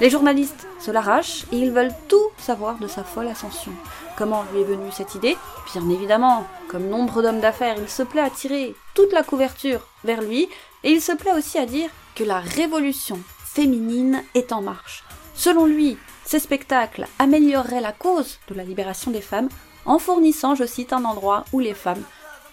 Les 0.00 0.10
journalistes 0.10 0.66
se 0.80 0.90
l'arrachent 0.90 1.44
et 1.52 1.56
ils 1.56 1.70
veulent 1.70 1.94
tout 2.08 2.30
savoir 2.36 2.78
de 2.78 2.86
sa 2.86 3.02
folle 3.02 3.28
ascension. 3.28 3.72
Comment 4.16 4.44
lui 4.52 4.60
est 4.60 4.64
venue 4.64 4.92
cette 4.92 5.14
idée? 5.14 5.36
Bien 5.72 5.88
évidemment, 5.88 6.46
comme 6.68 6.88
nombre 6.88 7.22
d'hommes 7.22 7.40
d'affaires, 7.40 7.76
il 7.78 7.88
se 7.88 8.02
plaît 8.02 8.20
à 8.20 8.30
tirer 8.30 8.74
toute 8.96 9.12
la 9.12 9.22
couverture 9.22 9.86
vers 10.04 10.22
lui 10.22 10.48
et 10.82 10.90
il 10.90 11.00
se 11.00 11.12
plaît 11.12 11.34
aussi 11.34 11.58
à 11.58 11.66
dire 11.66 11.90
que 12.16 12.24
la 12.24 12.40
révolution 12.40 13.20
féminine 13.44 14.24
est 14.34 14.52
en 14.52 14.62
marche. 14.62 15.04
Selon 15.34 15.66
lui, 15.66 15.98
ces 16.24 16.40
spectacles 16.40 17.06
amélioreraient 17.18 17.82
la 17.82 17.92
cause 17.92 18.38
de 18.48 18.54
la 18.54 18.64
libération 18.64 19.10
des 19.10 19.20
femmes 19.20 19.50
en 19.84 19.98
fournissant, 19.98 20.54
je 20.54 20.64
cite, 20.64 20.92
un 20.92 21.04
endroit 21.04 21.44
où 21.52 21.60
les 21.60 21.74
femmes 21.74 22.02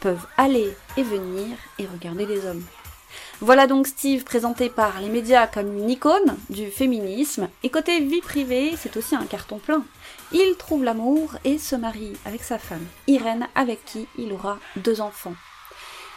peuvent 0.02 0.28
aller 0.38 0.70
et 0.98 1.04
venir 1.04 1.48
et 1.80 1.88
regarder 1.88 2.26
les 2.26 2.46
hommes. 2.46 2.64
Voilà 3.40 3.66
donc 3.66 3.88
Steve 3.88 4.24
présenté 4.24 4.70
par 4.70 5.00
les 5.00 5.10
médias 5.10 5.48
comme 5.48 5.78
une 5.78 5.90
icône 5.90 6.38
du 6.50 6.70
féminisme, 6.70 7.48
et 7.64 7.70
côté 7.70 8.00
vie 8.02 8.22
privée, 8.22 8.76
c'est 8.78 8.98
aussi 8.98 9.16
un 9.16 9.26
carton 9.26 9.60
plein. 9.60 9.84
Il 10.34 10.56
trouve 10.58 10.84
l'amour 10.84 11.36
et 11.46 11.58
se 11.58 11.76
marie 11.76 12.14
avec 12.26 12.44
sa 12.44 12.60
femme, 12.60 12.86
Irène, 13.08 13.48
avec 13.56 13.84
qui 13.86 14.08
il 14.18 14.34
aura 14.34 14.60
deux 14.76 15.00
enfants. 15.00 15.36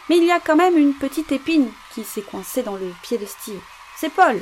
Mais 0.09 0.17
il 0.17 0.25
y 0.25 0.31
a 0.31 0.39
quand 0.39 0.55
même 0.55 0.77
une 0.77 0.93
petite 0.93 1.31
épine 1.31 1.69
qui 1.93 2.03
s'est 2.03 2.21
coincée 2.21 2.63
dans 2.63 2.75
le 2.75 2.91
pied 3.03 3.17
de 3.17 3.25
Steve. 3.25 3.61
C'est 3.97 4.11
Paul. 4.11 4.41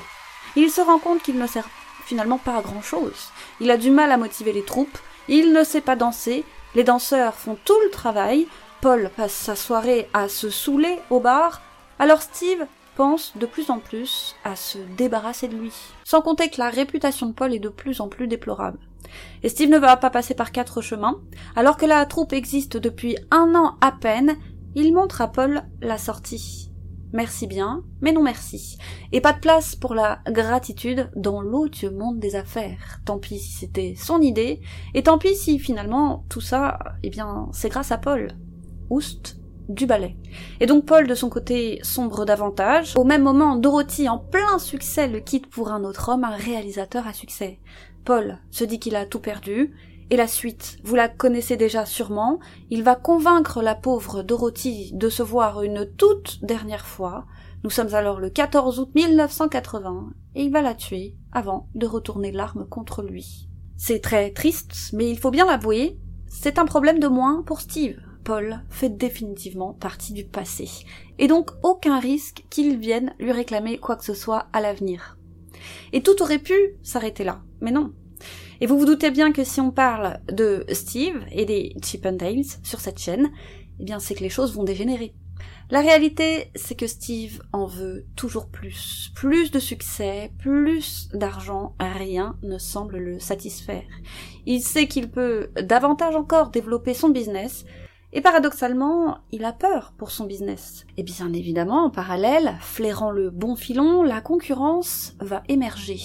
Il 0.55 0.69
se 0.69 0.81
rend 0.81 1.00
compte 1.00 1.22
qu'il 1.22 1.38
ne 1.38 1.48
sert 1.48 1.67
finalement 2.05 2.38
pas 2.38 2.57
à 2.57 2.62
grand 2.62 2.81
chose. 2.81 3.31
Il 3.60 3.72
a 3.72 3.77
du 3.77 3.89
mal 3.89 4.12
à 4.12 4.17
motiver 4.17 4.53
les 4.53 4.63
troupes, 4.63 4.98
il 5.27 5.53
ne 5.53 5.63
sait 5.63 5.81
pas 5.81 5.95
danser, 5.95 6.43
les 6.75 6.84
danseurs 6.84 7.34
font 7.34 7.57
tout 7.65 7.79
le 7.84 7.89
travail, 7.89 8.48
Paul 8.81 9.10
passe 9.15 9.34
sa 9.34 9.55
soirée 9.55 10.07
à 10.13 10.29
se 10.29 10.50
saouler 10.50 11.00
au 11.10 11.19
bar, 11.19 11.62
alors 11.98 12.22
Steve 12.22 12.65
pense 12.95 13.34
de 13.36 13.45
plus 13.45 13.69
en 13.69 13.79
plus 13.79 14.36
à 14.43 14.55
se 14.55 14.77
débarrasser 14.77 15.48
de 15.48 15.55
lui. 15.55 15.74
Sans 16.03 16.22
compter 16.22 16.50
que 16.50 16.60
la 16.60 16.69
réputation 16.69 17.27
de 17.27 17.34
Paul 17.34 17.53
est 17.53 17.60
de 17.60 17.69
plus 17.69 18.00
en 18.01 18.07
plus 18.07 18.27
déplorable. 18.27 18.79
Et 19.43 19.50
Steve 19.50 19.69
ne 19.69 19.77
va 19.77 19.98
pas 19.98 20.10
passer 20.10 20.34
par 20.34 20.51
quatre 20.51 20.81
chemins. 20.81 21.19
Alors 21.55 21.77
que 21.77 21.86
la 21.86 22.05
troupe 22.05 22.34
existe 22.34 22.77
depuis 22.77 23.17
un 23.31 23.53
an 23.55 23.75
à 23.81 23.91
peine, 23.91 24.38
il 24.75 24.94
montre 24.94 25.22
à 25.22 25.32
Paul 25.32 25.63
la 25.82 25.98
sortie. 25.98 26.72
Merci 27.13 27.48
bien, 27.48 27.84
mais 28.01 28.12
non 28.12 28.22
merci. 28.22 28.77
Et 29.13 29.22
pas 29.22 29.32
de 29.32 29.39
place 29.39 29.75
pour 29.75 29.96
la 29.96 30.20
gratitude 30.29 31.10
dans 31.15 31.39
l'odieux 31.39 31.91
monde 31.91 32.20
des 32.20 32.36
affaires. 32.36 33.00
Tant 33.05 33.20
pis 33.20 33.39
si 33.39 33.53
c'était 33.53 33.96
son 33.98 34.20
idée, 34.20 34.60
et 34.94 35.03
tant 35.03 35.17
pis 35.17 35.36
si 35.36 35.58
finalement 35.58 36.25
tout 36.27 36.41
ça, 36.41 36.77
eh 37.03 37.10
bien, 37.10 37.48
c'est 37.53 37.70
grâce 37.70 37.94
à 37.94 37.98
Paul. 37.98 38.34
Oust 38.89 39.39
du 39.70 39.86
ballet. 39.86 40.17
Et 40.60 40.65
donc 40.65 40.86
Paul 40.86 41.08
de 41.08 41.15
son 41.15 41.29
côté 41.29 41.79
sombre 41.84 42.25
davantage. 42.25 42.94
Au 42.98 43.03
même 43.03 43.24
moment, 43.24 43.55
Dorothy 43.55 44.10
en 44.10 44.17
plein 44.17 44.60
succès 44.60 45.08
le 45.08 45.22
quitte 45.22 45.48
pour 45.48 45.70
un 45.70 45.84
autre 45.86 46.10
homme, 46.10 46.25
un 46.25 46.36
réalisateur 46.36 47.08
à 47.08 47.13
succès. 47.13 47.60
Paul 48.03 48.39
se 48.51 48.63
dit 48.63 48.79
qu'il 48.79 48.96
a 48.96 49.05
tout 49.05 49.20
perdu, 49.20 49.74
et 50.12 50.18
la 50.18 50.28
suite, 50.28 50.78
vous 50.84 50.96
la 50.96 51.10
connaissez 51.10 51.58
déjà 51.58 51.86
sûrement, 51.86 52.40
il 52.70 52.84
va 52.84 52.96
convaincre 52.96 53.62
la 53.62 53.74
pauvre 53.74 54.22
Dorothy 54.22 54.92
de 54.94 55.10
se 55.10 55.24
voir 55.24 55.64
une 55.64 55.90
toute 55.98 56.44
dernière 56.44 56.86
fois. 56.86 57.26
Nous 57.64 57.72
sommes 57.72 57.96
alors 57.96 58.20
le 58.20 58.30
14 58.30 58.80
août 58.80 58.90
1980, 58.94 60.12
et 60.36 60.44
il 60.44 60.52
va 60.52 60.62
la 60.62 60.76
tuer 60.76 61.16
avant 61.32 61.70
de 61.74 61.88
retourner 61.88 62.32
l'arme 62.32 62.68
contre 62.68 63.02
lui. 63.02 63.50
C'est 63.78 64.00
très 64.00 64.32
triste, 64.32 64.92
mais 64.94 65.10
il 65.10 65.18
faut 65.18 65.32
bien 65.32 65.48
l'avouer, 65.48 65.98
c'est 66.28 66.60
un 66.60 66.66
problème 66.66 67.00
de 67.00 67.08
moins 67.08 67.42
pour 67.42 67.62
Steve. 67.62 68.00
Paul 68.24 68.62
fait 68.70 68.90
définitivement 68.90 69.74
partie 69.74 70.14
du 70.14 70.26
passé, 70.26 70.70
et 71.18 71.28
donc 71.28 71.52
aucun 71.64 72.00
risque 72.00 72.46
qu'il 72.52 72.78
vienne 72.78 73.14
lui 73.20 73.32
réclamer 73.32 73.80
quoi 73.80 73.96
que 73.96 74.06
ce 74.06 74.14
soit 74.14 74.48
à 74.54 74.62
l'avenir. 74.62 75.18
Et 75.94 76.04
tout 76.04 76.22
aurait 76.22 76.40
pu 76.40 76.54
s'arrêter 76.84 77.24
là, 77.24 77.42
mais 77.62 77.72
non. 77.72 77.94
Et 78.62 78.68
vous 78.68 78.78
vous 78.78 78.86
doutez 78.86 79.12
bien 79.12 79.32
que 79.32 79.44
si 79.44 79.60
on 79.60 79.72
parle 79.72 80.20
de 80.32 80.66
Steve 80.72 81.24
et 81.32 81.46
des 81.46 81.76
Chippendales 81.84 82.46
sur 82.64 82.80
cette 82.80 83.00
chaîne, 83.00 83.32
eh 83.80 83.84
bien 83.84 84.00
c'est 84.00 84.16
que 84.16 84.24
les 84.24 84.30
choses 84.30 84.56
vont 84.56 84.64
dégénérer. 84.64 85.14
La 85.72 85.82
réalité, 85.82 86.52
c'est 86.56 86.76
que 86.76 86.88
Steve 86.88 87.42
en 87.52 87.66
veut 87.66 88.06
toujours 88.16 88.48
plus. 88.48 89.12
Plus 89.16 89.52
de 89.52 89.60
succès, 89.60 90.32
plus 90.38 91.10
d'argent, 91.14 91.76
rien 91.80 92.38
ne 92.44 92.58
semble 92.58 92.98
le 92.98 93.20
satisfaire. 93.20 93.84
Il 94.46 94.62
sait 94.62 94.88
qu'il 94.88 95.10
peut 95.10 95.50
davantage 95.62 96.16
encore 96.16 96.52
développer 96.52 96.94
son 96.94 97.10
business, 97.10 97.66
et 98.14 98.22
paradoxalement, 98.22 99.18
il 99.32 99.44
a 99.44 99.52
peur 99.52 99.94
pour 99.98 100.10
son 100.10 100.26
business. 100.26 100.86
Et 100.96 101.04
bien 101.04 101.34
évidemment, 101.34 101.86
en 101.86 101.90
parallèle, 101.90 102.56
flairant 102.62 103.12
le 103.12 103.30
bon 103.30 103.58
filon, 103.58 104.04
la 104.04 104.22
concurrence 104.22 105.16
va 105.20 105.44
émerger. 105.50 106.00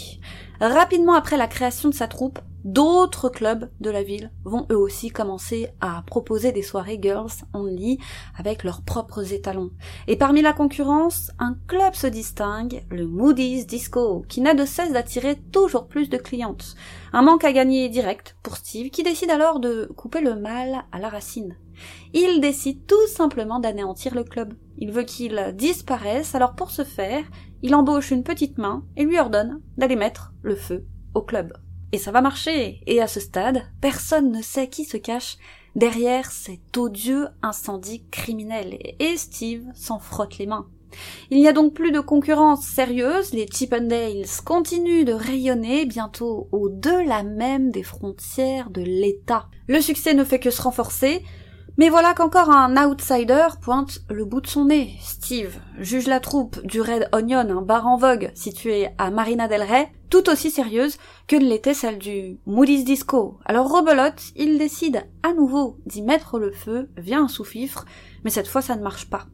Rapidement 0.61 1.15
après 1.15 1.39
la 1.39 1.47
création 1.47 1.89
de 1.89 1.95
sa 1.95 2.07
troupe, 2.07 2.39
d'autres 2.65 3.31
clubs 3.31 3.71
de 3.81 3.89
la 3.89 4.03
ville 4.03 4.31
vont 4.45 4.67
eux 4.71 4.77
aussi 4.77 5.09
commencer 5.09 5.71
à 5.81 6.03
proposer 6.07 6.53
des 6.53 6.63
soirées 6.63 6.99
girls 7.01 7.31
only 7.55 7.99
avec 8.37 8.63
leurs 8.63 8.83
propres 8.83 9.33
étalons. 9.33 9.71
Et 10.07 10.17
parmi 10.17 10.43
la 10.43 10.53
concurrence, 10.53 11.31
un 11.39 11.57
club 11.67 11.95
se 11.95 12.07
distingue, 12.07 12.85
le 12.91 13.07
Moody's 13.07 13.67
Disco, 13.67 14.23
qui 14.29 14.43
n'a 14.43 14.53
de 14.53 14.67
cesse 14.67 14.93
d'attirer 14.93 15.37
toujours 15.51 15.89
plus 15.89 16.11
de 16.11 16.19
clientes. 16.19 16.75
Un 17.15 17.23
manque 17.23 17.45
à 17.45 17.53
gagner 17.53 17.89
direct 17.89 18.37
pour 18.43 18.59
Steve 18.59 18.91
qui 18.91 19.03
décide 19.03 19.31
alors 19.31 19.61
de 19.61 19.91
couper 19.97 20.21
le 20.21 20.37
mal 20.37 20.85
à 20.93 20.99
la 20.99 21.09
racine. 21.09 21.57
Il 22.13 22.43
décide 22.43 22.85
tout 22.87 23.07
simplement 23.07 23.61
d'anéantir 23.61 24.15
le 24.15 24.25
club. 24.25 24.53
Il 24.77 24.93
veut 24.93 25.05
qu'il 25.05 25.55
disparaisse, 25.55 26.35
alors 26.35 26.55
pour 26.55 26.71
ce 26.71 26.85
faire, 26.85 27.25
il 27.63 27.75
embauche 27.75 28.11
une 28.11 28.25
petite 28.25 28.59
main 28.59 28.85
et 28.97 29.05
lui 29.05 29.19
ordonne 29.19 29.61
d'aller 29.77 29.97
mettre 29.97 30.33
le 30.43 30.55
feu 30.55 30.85
au 31.15 31.23
club. 31.23 31.53
Et 31.93 31.99
ça 31.99 32.13
va 32.13 32.21
marcher, 32.21 32.81
et 32.87 33.01
à 33.01 33.09
ce 33.09 33.21
stade, 33.21 33.63
personne 33.81 34.31
ne 34.31 34.43
sait 34.43 34.69
qui 34.69 34.85
se 34.85 34.97
cache 34.97 35.39
derrière 35.75 36.31
cet 36.31 36.77
odieux 36.77 37.27
incendie 37.43 38.05
criminel, 38.11 38.79
et 38.99 39.17
Steve 39.17 39.65
s'en 39.75 39.99
frotte 39.99 40.39
les 40.39 40.47
mains. 40.47 40.69
Il 41.31 41.39
n'y 41.39 41.49
a 41.49 41.53
donc 41.53 41.75
plus 41.75 41.93
de 41.93 42.01
concurrence 42.01 42.65
sérieuse, 42.65 43.33
les 43.33 43.47
Chippendales 43.47 44.25
continuent 44.45 45.05
de 45.05 45.13
rayonner 45.13 45.87
bientôt 45.87 46.49
au-delà 46.53 47.23
même 47.23 47.71
des 47.71 47.83
frontières 47.83 48.71
de 48.71 48.83
l'État. 48.83 49.49
Le 49.69 49.81
succès 49.81 50.15
ne 50.15 50.25
fait 50.25 50.41
que 50.41 50.51
se 50.51 50.63
renforcer, 50.63 51.23
mais 51.81 51.89
voilà 51.89 52.13
qu'encore 52.13 52.51
un 52.51 52.77
outsider 52.77 53.47
pointe 53.63 54.01
le 54.11 54.27
bout 54.27 54.43
de 54.43 54.47
son 54.47 54.67
nez. 54.67 54.99
Steve 55.01 55.59
juge 55.79 56.09
la 56.09 56.21
troupe 56.21 56.61
du 56.67 56.83
Red 56.83 57.09
Onion, 57.13 57.49
un 57.49 57.63
bar 57.63 57.87
en 57.87 57.97
vogue 57.97 58.31
situé 58.35 58.91
à 58.99 59.11
Marina 59.11 59.49
del 59.49 59.63
Rey, 59.63 59.91
tout 60.11 60.29
aussi 60.29 60.51
sérieuse 60.51 60.99
que 61.27 61.37
l'était 61.37 61.73
celle 61.73 61.97
du 61.97 62.39
Moody's 62.45 62.85
Disco. 62.85 63.39
Alors 63.47 63.73
rebelote, 63.73 64.21
il 64.37 64.59
décide 64.59 65.07
à 65.23 65.33
nouveau 65.33 65.79
d'y 65.87 66.03
mettre 66.03 66.39
le 66.39 66.51
feu 66.51 66.91
via 66.99 67.19
un 67.19 67.29
sous-fifre, 67.29 67.87
mais 68.25 68.31
cette 68.31 68.49
fois 68.49 68.61
ça 68.61 68.77
ne 68.77 68.83
marche 68.83 69.09
pas. 69.09 69.25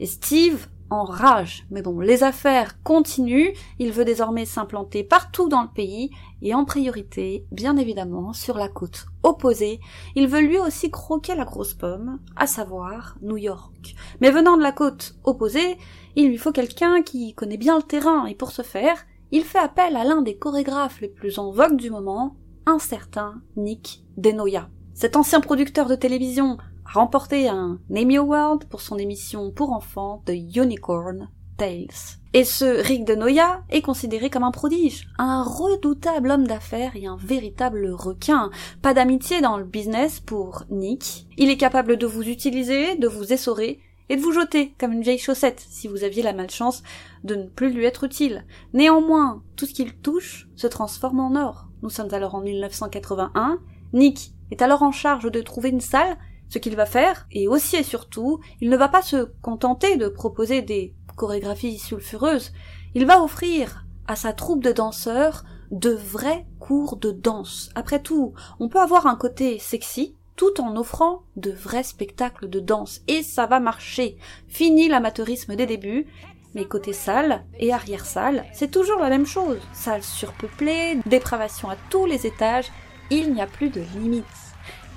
Et 0.00 0.06
Steve 0.06 0.66
en 0.92 1.04
rage. 1.04 1.66
Mais 1.70 1.82
bon, 1.82 2.00
les 2.00 2.22
affaires 2.22 2.82
continuent, 2.82 3.54
il 3.78 3.92
veut 3.92 4.04
désormais 4.04 4.44
s'implanter 4.44 5.02
partout 5.02 5.48
dans 5.48 5.62
le 5.62 5.68
pays, 5.68 6.10
et 6.42 6.54
en 6.54 6.64
priorité, 6.64 7.46
bien 7.50 7.76
évidemment, 7.76 8.32
sur 8.32 8.58
la 8.58 8.68
côte 8.68 9.06
opposée, 9.22 9.80
il 10.14 10.28
veut 10.28 10.40
lui 10.40 10.58
aussi 10.58 10.90
croquer 10.90 11.34
la 11.34 11.44
grosse 11.44 11.74
pomme, 11.74 12.18
à 12.36 12.46
savoir 12.46 13.16
New 13.22 13.36
York. 13.36 13.94
Mais 14.20 14.30
venant 14.30 14.56
de 14.56 14.62
la 14.62 14.72
côte 14.72 15.14
opposée, 15.24 15.78
il 16.14 16.28
lui 16.28 16.38
faut 16.38 16.52
quelqu'un 16.52 17.02
qui 17.02 17.34
connaît 17.34 17.56
bien 17.56 17.76
le 17.76 17.82
terrain, 17.82 18.26
et 18.26 18.34
pour 18.34 18.50
ce 18.50 18.62
faire, 18.62 18.98
il 19.30 19.44
fait 19.44 19.58
appel 19.58 19.96
à 19.96 20.04
l'un 20.04 20.20
des 20.20 20.36
chorégraphes 20.36 21.00
les 21.00 21.08
plus 21.08 21.38
en 21.38 21.50
vogue 21.50 21.76
du 21.76 21.90
moment, 21.90 22.36
un 22.66 22.78
certain 22.78 23.40
Nick 23.56 24.04
Denoya. 24.18 24.68
Cet 24.94 25.16
ancien 25.16 25.40
producteur 25.40 25.88
de 25.88 25.94
télévision 25.94 26.58
remporté 26.92 27.48
un 27.48 27.78
Emmy 27.90 28.18
Award 28.18 28.64
pour 28.66 28.82
son 28.82 28.98
émission 28.98 29.50
pour 29.50 29.72
enfants 29.72 30.22
The 30.26 30.34
Unicorn 30.56 31.30
Tales. 31.56 32.18
Et 32.34 32.44
ce 32.44 32.64
Rick 32.64 33.04
de 33.04 33.14
Noia 33.14 33.62
est 33.70 33.82
considéré 33.82 34.28
comme 34.28 34.42
un 34.42 34.50
prodige, 34.50 35.08
un 35.18 35.42
redoutable 35.42 36.30
homme 36.30 36.46
d'affaires 36.46 36.94
et 36.94 37.06
un 37.06 37.16
véritable 37.16 37.90
requin. 37.90 38.50
Pas 38.82 38.94
d'amitié 38.94 39.40
dans 39.40 39.56
le 39.56 39.64
business 39.64 40.20
pour 40.20 40.64
Nick. 40.70 41.26
Il 41.38 41.50
est 41.50 41.56
capable 41.56 41.96
de 41.96 42.06
vous 42.06 42.22
utiliser, 42.22 42.96
de 42.96 43.08
vous 43.08 43.32
essorer 43.32 43.80
et 44.08 44.16
de 44.16 44.20
vous 44.20 44.32
jeter 44.32 44.74
comme 44.78 44.92
une 44.92 45.02
vieille 45.02 45.18
chaussette 45.18 45.64
si 45.70 45.88
vous 45.88 46.04
aviez 46.04 46.22
la 46.22 46.34
malchance 46.34 46.82
de 47.24 47.34
ne 47.34 47.46
plus 47.46 47.72
lui 47.72 47.86
être 47.86 48.04
utile. 48.04 48.44
Néanmoins, 48.74 49.42
tout 49.56 49.64
ce 49.64 49.72
qu'il 49.72 49.94
touche 49.94 50.48
se 50.56 50.66
transforme 50.66 51.20
en 51.20 51.36
or. 51.36 51.68
Nous 51.82 51.90
sommes 51.90 52.12
alors 52.12 52.34
en 52.34 52.42
1981. 52.42 53.58
Nick 53.94 54.32
est 54.50 54.60
alors 54.60 54.82
en 54.82 54.92
charge 54.92 55.30
de 55.30 55.40
trouver 55.40 55.70
une 55.70 55.80
salle 55.80 56.18
ce 56.52 56.58
qu'il 56.58 56.76
va 56.76 56.84
faire, 56.84 57.26
et 57.30 57.48
aussi 57.48 57.76
et 57.76 57.82
surtout, 57.82 58.40
il 58.60 58.68
ne 58.68 58.76
va 58.76 58.88
pas 58.88 59.00
se 59.00 59.30
contenter 59.40 59.96
de 59.96 60.06
proposer 60.06 60.60
des 60.60 60.94
chorégraphies 61.16 61.78
sulfureuses, 61.78 62.52
il 62.94 63.06
va 63.06 63.22
offrir 63.22 63.86
à 64.06 64.16
sa 64.16 64.34
troupe 64.34 64.62
de 64.62 64.70
danseurs 64.70 65.44
de 65.70 65.88
vrais 65.88 66.44
cours 66.60 66.96
de 66.96 67.10
danse. 67.10 67.70
Après 67.74 68.02
tout, 68.02 68.34
on 68.60 68.68
peut 68.68 68.80
avoir 68.80 69.06
un 69.06 69.16
côté 69.16 69.58
sexy 69.58 70.14
tout 70.36 70.60
en 70.60 70.76
offrant 70.76 71.22
de 71.36 71.50
vrais 71.50 71.84
spectacles 71.84 72.50
de 72.50 72.60
danse, 72.60 73.00
et 73.08 73.22
ça 73.22 73.46
va 73.46 73.58
marcher. 73.58 74.18
Fini 74.46 74.88
l'amateurisme 74.88 75.56
des 75.56 75.64
débuts, 75.64 76.06
mais 76.54 76.66
côté 76.66 76.92
salle 76.92 77.46
et 77.58 77.72
arrière-salle, 77.72 78.44
c'est 78.52 78.70
toujours 78.70 78.98
la 78.98 79.08
même 79.08 79.24
chose. 79.24 79.60
Salle 79.72 80.02
surpeuplée, 80.02 80.98
dépravation 81.06 81.70
à 81.70 81.76
tous 81.88 82.04
les 82.04 82.26
étages, 82.26 82.70
il 83.10 83.32
n'y 83.32 83.40
a 83.40 83.46
plus 83.46 83.70
de 83.70 83.80
limites. 83.94 84.51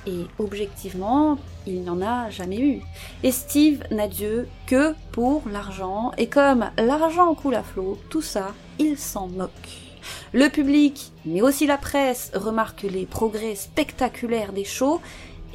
Et 0.07 0.25
objectivement, 0.39 1.37
il 1.65 1.81
n'y 1.81 1.89
en 1.89 2.01
a 2.01 2.29
jamais 2.29 2.59
eu. 2.59 2.81
Et 3.23 3.31
Steve 3.31 3.83
n'a 3.91 4.07
Dieu 4.07 4.47
que 4.67 4.93
pour 5.11 5.43
l'argent, 5.51 6.11
et 6.17 6.27
comme 6.27 6.69
l'argent 6.77 7.33
coule 7.33 7.55
à 7.55 7.63
flot, 7.63 7.97
tout 8.09 8.21
ça, 8.21 8.53
il 8.77 8.97
s'en 8.97 9.27
moque. 9.27 9.51
Le 10.33 10.49
public, 10.49 11.11
mais 11.25 11.41
aussi 11.41 11.65
la 11.65 11.77
presse, 11.77 12.31
remarque 12.35 12.83
les 12.83 13.05
progrès 13.05 13.55
spectaculaires 13.55 14.53
des 14.53 14.65
shows, 14.65 15.01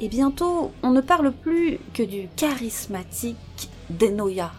Et 0.03 0.09
bientôt, 0.09 0.71
on 0.81 0.89
ne 0.89 0.99
parle 0.99 1.31
plus 1.31 1.77
que 1.93 2.01
du 2.01 2.27
charismatique 2.35 3.69
Denoya. 3.91 4.51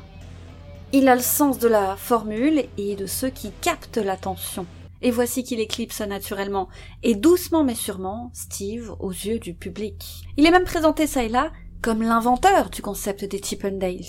Il 0.92 1.08
a 1.08 1.16
le 1.16 1.20
sens 1.20 1.58
de 1.58 1.66
la 1.66 1.96
formule 1.96 2.64
et 2.78 2.94
de 2.94 3.06
ceux 3.06 3.30
qui 3.30 3.50
captent 3.60 3.96
l'attention. 3.96 4.66
Et 5.02 5.10
voici 5.10 5.44
qu'il 5.44 5.60
éclipse 5.60 6.00
naturellement, 6.00 6.68
et 7.02 7.14
doucement 7.14 7.64
mais 7.64 7.74
sûrement, 7.74 8.30
Steve 8.32 8.94
aux 9.00 9.10
yeux 9.10 9.38
du 9.38 9.54
public. 9.54 10.22
Il 10.36 10.46
est 10.46 10.50
même 10.50 10.64
présenté 10.64 11.06
ça 11.06 11.24
et 11.24 11.28
là 11.28 11.50
comme 11.82 12.02
l'inventeur 12.02 12.70
du 12.70 12.80
concept 12.80 13.24
des 13.24 13.42
Chippendales, 13.42 14.04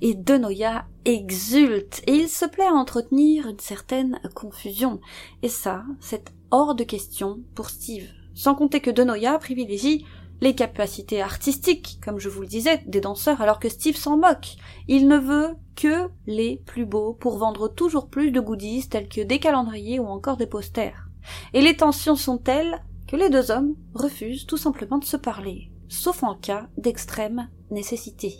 et 0.00 0.14
Denoya 0.14 0.86
exulte, 1.04 2.02
et 2.06 2.14
il 2.14 2.28
se 2.28 2.46
plaît 2.46 2.64
à 2.64 2.72
entretenir 2.72 3.46
une 3.48 3.58
certaine 3.58 4.18
confusion. 4.34 4.98
Et 5.42 5.50
ça, 5.50 5.84
c'est 6.00 6.32
hors 6.50 6.74
de 6.74 6.84
question 6.84 7.40
pour 7.54 7.68
Steve. 7.68 8.08
Sans 8.34 8.54
compter 8.54 8.80
que 8.80 8.90
Denoya 8.90 9.38
privilégie 9.38 10.06
les 10.40 10.54
capacités 10.54 11.20
artistiques, 11.20 11.98
comme 12.04 12.18
je 12.18 12.28
vous 12.28 12.42
le 12.42 12.46
disais, 12.46 12.82
des 12.86 13.00
danseurs, 13.00 13.40
alors 13.40 13.58
que 13.58 13.68
Steve 13.68 13.96
s'en 13.96 14.16
moque. 14.16 14.56
Il 14.86 15.08
ne 15.08 15.18
veut 15.18 15.56
que 15.76 16.08
les 16.26 16.62
plus 16.66 16.86
beaux 16.86 17.14
pour 17.14 17.38
vendre 17.38 17.68
toujours 17.68 18.08
plus 18.08 18.30
de 18.30 18.40
goodies 18.40 18.88
tels 18.88 19.08
que 19.08 19.20
des 19.20 19.38
calendriers 19.38 19.98
ou 19.98 20.06
encore 20.06 20.36
des 20.36 20.46
posters. 20.46 21.08
Et 21.52 21.60
les 21.60 21.76
tensions 21.76 22.16
sont 22.16 22.38
telles 22.38 22.82
que 23.06 23.16
les 23.16 23.30
deux 23.30 23.50
hommes 23.50 23.74
refusent 23.94 24.46
tout 24.46 24.56
simplement 24.56 24.98
de 24.98 25.04
se 25.04 25.16
parler, 25.16 25.70
sauf 25.88 26.22
en 26.22 26.34
cas 26.34 26.68
d'extrême 26.76 27.48
nécessité. 27.70 28.36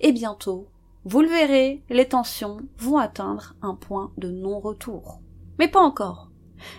Et 0.00 0.12
bientôt, 0.12 0.68
vous 1.04 1.20
le 1.20 1.28
verrez, 1.28 1.82
les 1.88 2.08
tensions 2.08 2.58
vont 2.78 2.98
atteindre 2.98 3.54
un 3.62 3.74
point 3.74 4.12
de 4.18 4.28
non-retour. 4.28 5.20
Mais 5.58 5.68
pas 5.68 5.80
encore. 5.80 6.30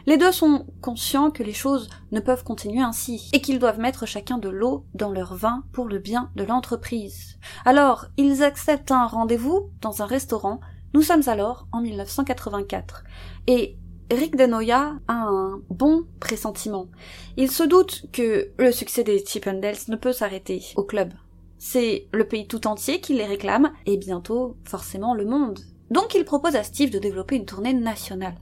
Les 0.06 0.18
deux 0.18 0.32
sont 0.32 0.66
conscients 0.82 1.32
que 1.32 1.44
les 1.44 1.54
choses 1.54 1.90
ne 2.12 2.20
peuvent 2.20 2.44
continuer 2.44 2.82
ainsi, 2.82 3.30
et 3.34 3.42
qu'ils 3.42 3.60
doivent 3.60 3.80
mettre 3.80 4.06
chacun 4.06 4.38
de 4.38 4.50
l'eau 4.50 4.86
dans 4.94 5.12
leur 5.12 5.36
vin 5.36 5.64
pour 5.72 5.86
le 5.86 6.00
bien 6.00 6.32
de 6.36 6.44
l'entreprise. 6.44 7.38
Alors, 7.66 8.06
ils 8.18 8.44
acceptent 8.44 8.92
un 8.92 9.08
rendez-vous 9.08 9.72
dans 9.82 10.02
un 10.02 10.06
restaurant. 10.06 10.60
Nous 10.94 11.02
sommes 11.02 11.28
alors 11.28 11.68
en 11.72 11.82
1984. 11.82 13.04
Et 13.48 13.78
Rick 14.10 14.36
Denoya 14.38 14.96
a 15.08 15.14
un 15.14 15.62
bon 15.70 16.06
pressentiment. 16.20 16.88
Il 17.36 17.52
se 17.52 17.64
doute 17.64 18.06
que 18.14 18.52
le 18.58 18.72
succès 18.72 19.04
des 19.04 19.24
Chippendales 19.26 19.76
ne 19.90 19.96
peut 19.96 20.14
s'arrêter 20.14 20.64
au 20.76 20.84
club. 20.84 21.14
C'est 21.58 22.08
le 22.14 22.26
pays 22.28 22.48
tout 22.48 22.68
entier 22.68 23.02
qui 23.02 23.14
les 23.14 23.26
réclame, 23.26 23.72
et 23.86 23.98
bientôt, 23.98 24.56
forcément, 24.64 25.14
le 25.14 25.26
monde. 25.26 25.60
Donc 25.90 26.16
il 26.16 26.26
propose 26.26 26.56
à 26.56 26.64
Steve 26.64 26.92
de 26.92 27.00
développer 27.00 27.36
une 27.36 27.46
tournée 27.46 27.74
nationale. 27.74 28.36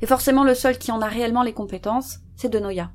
Et 0.00 0.06
forcément 0.06 0.44
le 0.44 0.54
seul 0.54 0.78
qui 0.78 0.92
en 0.92 1.00
a 1.00 1.08
réellement 1.08 1.42
les 1.42 1.52
compétences, 1.52 2.18
c'est 2.36 2.48
De 2.48 2.58
Noia. 2.58 2.90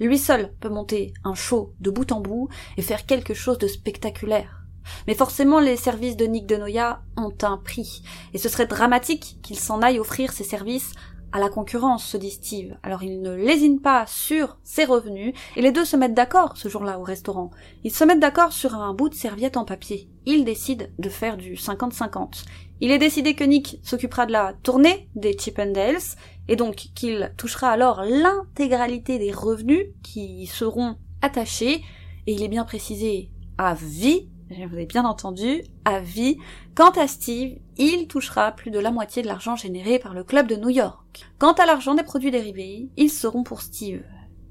Lui 0.00 0.18
seul 0.18 0.52
peut 0.60 0.68
monter 0.68 1.14
un 1.22 1.34
show 1.34 1.72
de 1.80 1.90
bout 1.90 2.10
en 2.10 2.20
bout 2.20 2.48
et 2.76 2.82
faire 2.82 3.06
quelque 3.06 3.34
chose 3.34 3.58
de 3.58 3.68
spectaculaire. 3.68 4.64
Mais 5.06 5.14
forcément 5.14 5.60
les 5.60 5.76
services 5.76 6.16
de 6.16 6.26
Nick 6.26 6.46
De 6.46 6.56
Noia 6.56 7.02
ont 7.16 7.32
un 7.42 7.56
prix, 7.56 8.02
et 8.34 8.38
ce 8.38 8.48
serait 8.48 8.66
dramatique 8.66 9.38
qu'il 9.42 9.58
s'en 9.58 9.80
aille 9.80 9.98
offrir 9.98 10.32
ses 10.32 10.44
services 10.44 10.92
à 11.34 11.40
la 11.40 11.48
concurrence, 11.48 12.06
se 12.06 12.16
dit 12.16 12.30
Steve. 12.30 12.76
Alors 12.84 13.02
il 13.02 13.20
ne 13.20 13.34
lésine 13.34 13.80
pas 13.80 14.06
sur 14.06 14.56
ses 14.62 14.84
revenus, 14.84 15.34
et 15.56 15.62
les 15.62 15.72
deux 15.72 15.84
se 15.84 15.96
mettent 15.96 16.14
d'accord 16.14 16.56
ce 16.56 16.68
jour-là 16.68 17.00
au 17.00 17.02
restaurant. 17.02 17.50
Ils 17.82 17.92
se 17.92 18.04
mettent 18.04 18.20
d'accord 18.20 18.52
sur 18.52 18.76
un 18.76 18.94
bout 18.94 19.08
de 19.08 19.14
serviette 19.14 19.56
en 19.56 19.64
papier. 19.64 20.08
Ils 20.26 20.44
décident 20.44 20.86
de 20.96 21.08
faire 21.08 21.36
du 21.36 21.54
50-50. 21.54 22.44
Il 22.80 22.92
est 22.92 22.98
décidé 22.98 23.34
que 23.34 23.42
Nick 23.42 23.80
s'occupera 23.82 24.26
de 24.26 24.32
la 24.32 24.54
tournée 24.62 25.08
des 25.16 25.36
Chippendales, 25.36 25.98
et 26.46 26.54
donc 26.54 26.76
qu'il 26.94 27.32
touchera 27.36 27.70
alors 27.70 28.04
l'intégralité 28.04 29.18
des 29.18 29.32
revenus 29.32 29.86
qui 30.04 30.46
seront 30.46 30.94
attachés, 31.20 31.82
et 32.28 32.32
il 32.32 32.44
est 32.44 32.48
bien 32.48 32.64
précisé 32.64 33.32
à 33.58 33.74
vie, 33.74 34.28
vous 34.50 34.74
avez 34.74 34.86
bien 34.86 35.04
entendu, 35.04 35.62
à 35.84 36.00
vie. 36.00 36.38
Quant 36.74 36.90
à 36.90 37.06
Steve, 37.06 37.58
il 37.76 38.06
touchera 38.06 38.52
plus 38.52 38.70
de 38.70 38.78
la 38.78 38.90
moitié 38.90 39.22
de 39.22 39.26
l'argent 39.26 39.56
généré 39.56 39.98
par 39.98 40.14
le 40.14 40.24
club 40.24 40.46
de 40.46 40.56
New 40.56 40.68
York. 40.68 41.24
Quant 41.38 41.52
à 41.52 41.66
l'argent 41.66 41.94
des 41.94 42.02
produits 42.02 42.30
dérivés, 42.30 42.88
ils 42.96 43.10
seront 43.10 43.42
pour 43.42 43.62
Steve. 43.62 44.02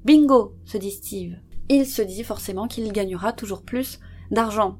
Bingo, 0.04 0.54
se 0.64 0.78
dit 0.78 0.90
Steve. 0.90 1.36
Il 1.68 1.86
se 1.86 2.02
dit 2.02 2.24
forcément 2.24 2.66
qu'il 2.66 2.92
gagnera 2.92 3.32
toujours 3.32 3.62
plus 3.62 4.00
d'argent. 4.30 4.78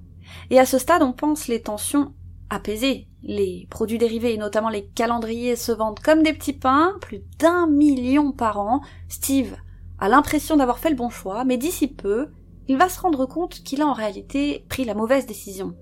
Et 0.50 0.58
à 0.58 0.66
ce 0.66 0.78
stade, 0.78 1.02
on 1.02 1.12
pense 1.12 1.48
les 1.48 1.62
tensions 1.62 2.12
apaisées. 2.50 3.08
Les 3.22 3.66
produits 3.70 3.98
dérivés, 3.98 4.34
et 4.34 4.38
notamment 4.38 4.68
les 4.68 4.84
calendriers, 4.84 5.56
se 5.56 5.72
vendent 5.72 6.00
comme 6.00 6.22
des 6.22 6.34
petits 6.34 6.52
pains, 6.52 6.94
plus 7.00 7.22
d'un 7.38 7.66
million 7.66 8.32
par 8.32 8.60
an. 8.60 8.82
Steve 9.08 9.56
a 9.98 10.08
l'impression 10.08 10.56
d'avoir 10.56 10.78
fait 10.78 10.90
le 10.90 10.96
bon 10.96 11.08
choix, 11.08 11.44
mais 11.44 11.56
d'ici 11.56 11.88
peu, 11.88 12.28
il 12.68 12.76
va 12.76 12.88
se 12.88 13.00
rendre 13.00 13.26
compte 13.26 13.62
qu'il 13.62 13.82
a 13.82 13.86
en 13.86 13.92
réalité 13.92 14.64
pris 14.68 14.84
la 14.84 14.94
mauvaise 14.94 15.26
décision. 15.26 15.74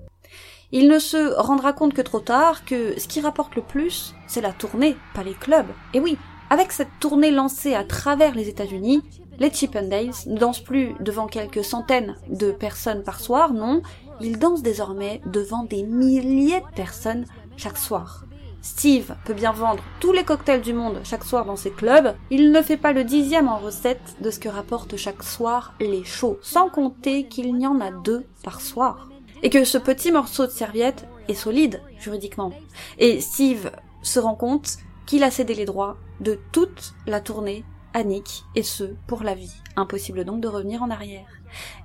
Il 0.70 0.88
ne 0.88 0.98
se 0.98 1.34
rendra 1.38 1.72
compte 1.72 1.92
que 1.92 2.02
trop 2.02 2.20
tard 2.20 2.64
que 2.64 2.98
ce 2.98 3.06
qui 3.06 3.20
rapporte 3.20 3.56
le 3.56 3.62
plus, 3.62 4.14
c'est 4.26 4.40
la 4.40 4.52
tournée, 4.52 4.96
pas 5.14 5.22
les 5.22 5.34
clubs. 5.34 5.66
Et 5.92 6.00
oui, 6.00 6.16
avec 6.48 6.72
cette 6.72 6.98
tournée 6.98 7.30
lancée 7.30 7.74
à 7.74 7.84
travers 7.84 8.34
les 8.34 8.48
États-Unis, 8.48 9.02
les 9.38 9.50
Chippendales 9.50 10.12
ne 10.26 10.38
dansent 10.38 10.60
plus 10.60 10.94
devant 11.00 11.26
quelques 11.26 11.64
centaines 11.64 12.16
de 12.28 12.52
personnes 12.52 13.02
par 13.02 13.20
soir, 13.20 13.52
non, 13.52 13.82
ils 14.20 14.38
dansent 14.38 14.62
désormais 14.62 15.20
devant 15.26 15.64
des 15.64 15.82
milliers 15.82 16.60
de 16.60 16.74
personnes 16.74 17.26
chaque 17.56 17.78
soir. 17.78 18.24
Steve 18.62 19.16
peut 19.24 19.34
bien 19.34 19.52
vendre 19.52 19.82
tous 19.98 20.12
les 20.12 20.24
cocktails 20.24 20.62
du 20.62 20.72
monde 20.72 21.00
chaque 21.02 21.24
soir 21.24 21.44
dans 21.44 21.56
ses 21.56 21.72
clubs, 21.72 22.14
il 22.30 22.52
ne 22.52 22.62
fait 22.62 22.76
pas 22.76 22.92
le 22.92 23.02
dixième 23.02 23.48
en 23.48 23.58
recette 23.58 24.16
de 24.20 24.30
ce 24.30 24.38
que 24.38 24.48
rapportent 24.48 24.96
chaque 24.96 25.24
soir 25.24 25.74
les 25.80 26.04
shows, 26.04 26.38
sans 26.42 26.70
compter 26.70 27.26
qu'il 27.26 27.54
n'y 27.54 27.66
en 27.66 27.80
a 27.80 27.90
deux 27.90 28.24
par 28.44 28.60
soir. 28.60 29.08
Et 29.42 29.50
que 29.50 29.64
ce 29.64 29.78
petit 29.78 30.12
morceau 30.12 30.46
de 30.46 30.52
serviette 30.52 31.08
est 31.26 31.34
solide 31.34 31.82
juridiquement. 31.98 32.52
Et 32.98 33.20
Steve 33.20 33.72
se 34.02 34.20
rend 34.20 34.36
compte 34.36 34.76
qu'il 35.06 35.24
a 35.24 35.32
cédé 35.32 35.54
les 35.54 35.64
droits 35.64 35.96
de 36.20 36.38
toute 36.52 36.94
la 37.06 37.20
tournée 37.20 37.64
à 37.94 38.04
Nick, 38.04 38.44
et 38.54 38.62
ce, 38.62 38.84
pour 39.06 39.22
la 39.22 39.34
vie. 39.34 39.52
Impossible 39.76 40.24
donc 40.24 40.40
de 40.40 40.48
revenir 40.48 40.82
en 40.82 40.90
arrière. 40.90 41.26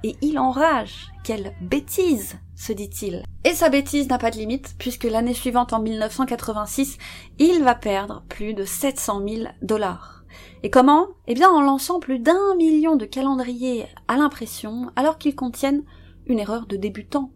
Et 0.03 0.15
il 0.21 0.39
enrage. 0.39 1.07
Quelle 1.23 1.53
bêtise 1.59 2.37
se 2.55 2.71
dit-il. 2.71 3.23
Et 3.43 3.53
sa 3.53 3.69
bêtise 3.69 4.09
n'a 4.09 4.17
pas 4.17 4.31
de 4.31 4.37
limite, 4.37 4.75
puisque 4.77 5.05
l'année 5.05 5.33
suivante, 5.33 5.71
en 5.71 5.81
1986, 5.81 6.97
il 7.39 7.63
va 7.63 7.75
perdre 7.75 8.23
plus 8.27 8.53
de 8.53 8.65
700 8.65 9.21
000 9.27 9.43
dollars. 9.61 10.25
Et 10.63 10.69
comment? 10.69 11.07
Eh 11.27 11.33
bien 11.33 11.49
en 11.49 11.61
lançant 11.61 11.99
plus 11.99 12.19
d'un 12.19 12.55
million 12.57 12.95
de 12.95 13.05
calendriers 13.05 13.85
à 14.07 14.17
l'impression, 14.17 14.91
alors 14.95 15.17
qu'ils 15.17 15.35
contiennent 15.35 15.83
une 16.25 16.39
erreur 16.39 16.65
de 16.65 16.75
débutant. 16.75 17.31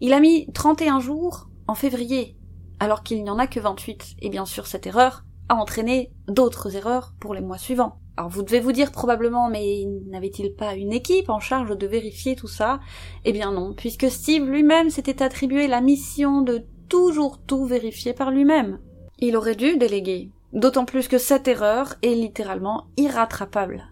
Il 0.00 0.12
a 0.12 0.20
mis 0.20 0.50
31 0.52 1.00
jours 1.00 1.48
en 1.66 1.74
février, 1.74 2.36
alors 2.78 3.02
qu'il 3.02 3.22
n'y 3.22 3.30
en 3.30 3.38
a 3.38 3.46
que 3.46 3.60
28. 3.60 4.16
Et 4.20 4.28
bien 4.28 4.44
sûr, 4.44 4.66
cette 4.66 4.86
erreur 4.86 5.24
a 5.48 5.56
entraîné 5.56 6.12
d'autres 6.28 6.76
erreurs 6.76 7.14
pour 7.20 7.34
les 7.34 7.40
mois 7.40 7.58
suivants. 7.58 8.00
Alors 8.18 8.30
vous 8.30 8.42
devez 8.42 8.58
vous 8.58 8.72
dire 8.72 8.90
probablement, 8.90 9.48
mais 9.48 9.84
n'avait-il 10.08 10.52
pas 10.52 10.74
une 10.74 10.92
équipe 10.92 11.30
en 11.30 11.38
charge 11.38 11.78
de 11.78 11.86
vérifier 11.86 12.34
tout 12.34 12.48
ça? 12.48 12.80
Eh 13.24 13.30
bien 13.32 13.52
non, 13.52 13.74
puisque 13.74 14.10
Steve 14.10 14.44
lui-même 14.44 14.90
s'était 14.90 15.22
attribué 15.22 15.68
la 15.68 15.80
mission 15.80 16.42
de 16.42 16.64
toujours 16.88 17.38
tout 17.38 17.64
vérifier 17.64 18.14
par 18.14 18.32
lui-même. 18.32 18.80
Il 19.20 19.36
aurait 19.36 19.54
dû 19.54 19.76
déléguer. 19.76 20.32
D'autant 20.52 20.84
plus 20.84 21.06
que 21.06 21.16
cette 21.16 21.46
erreur 21.46 21.94
est 22.02 22.16
littéralement 22.16 22.88
irrattrapable. 22.96 23.84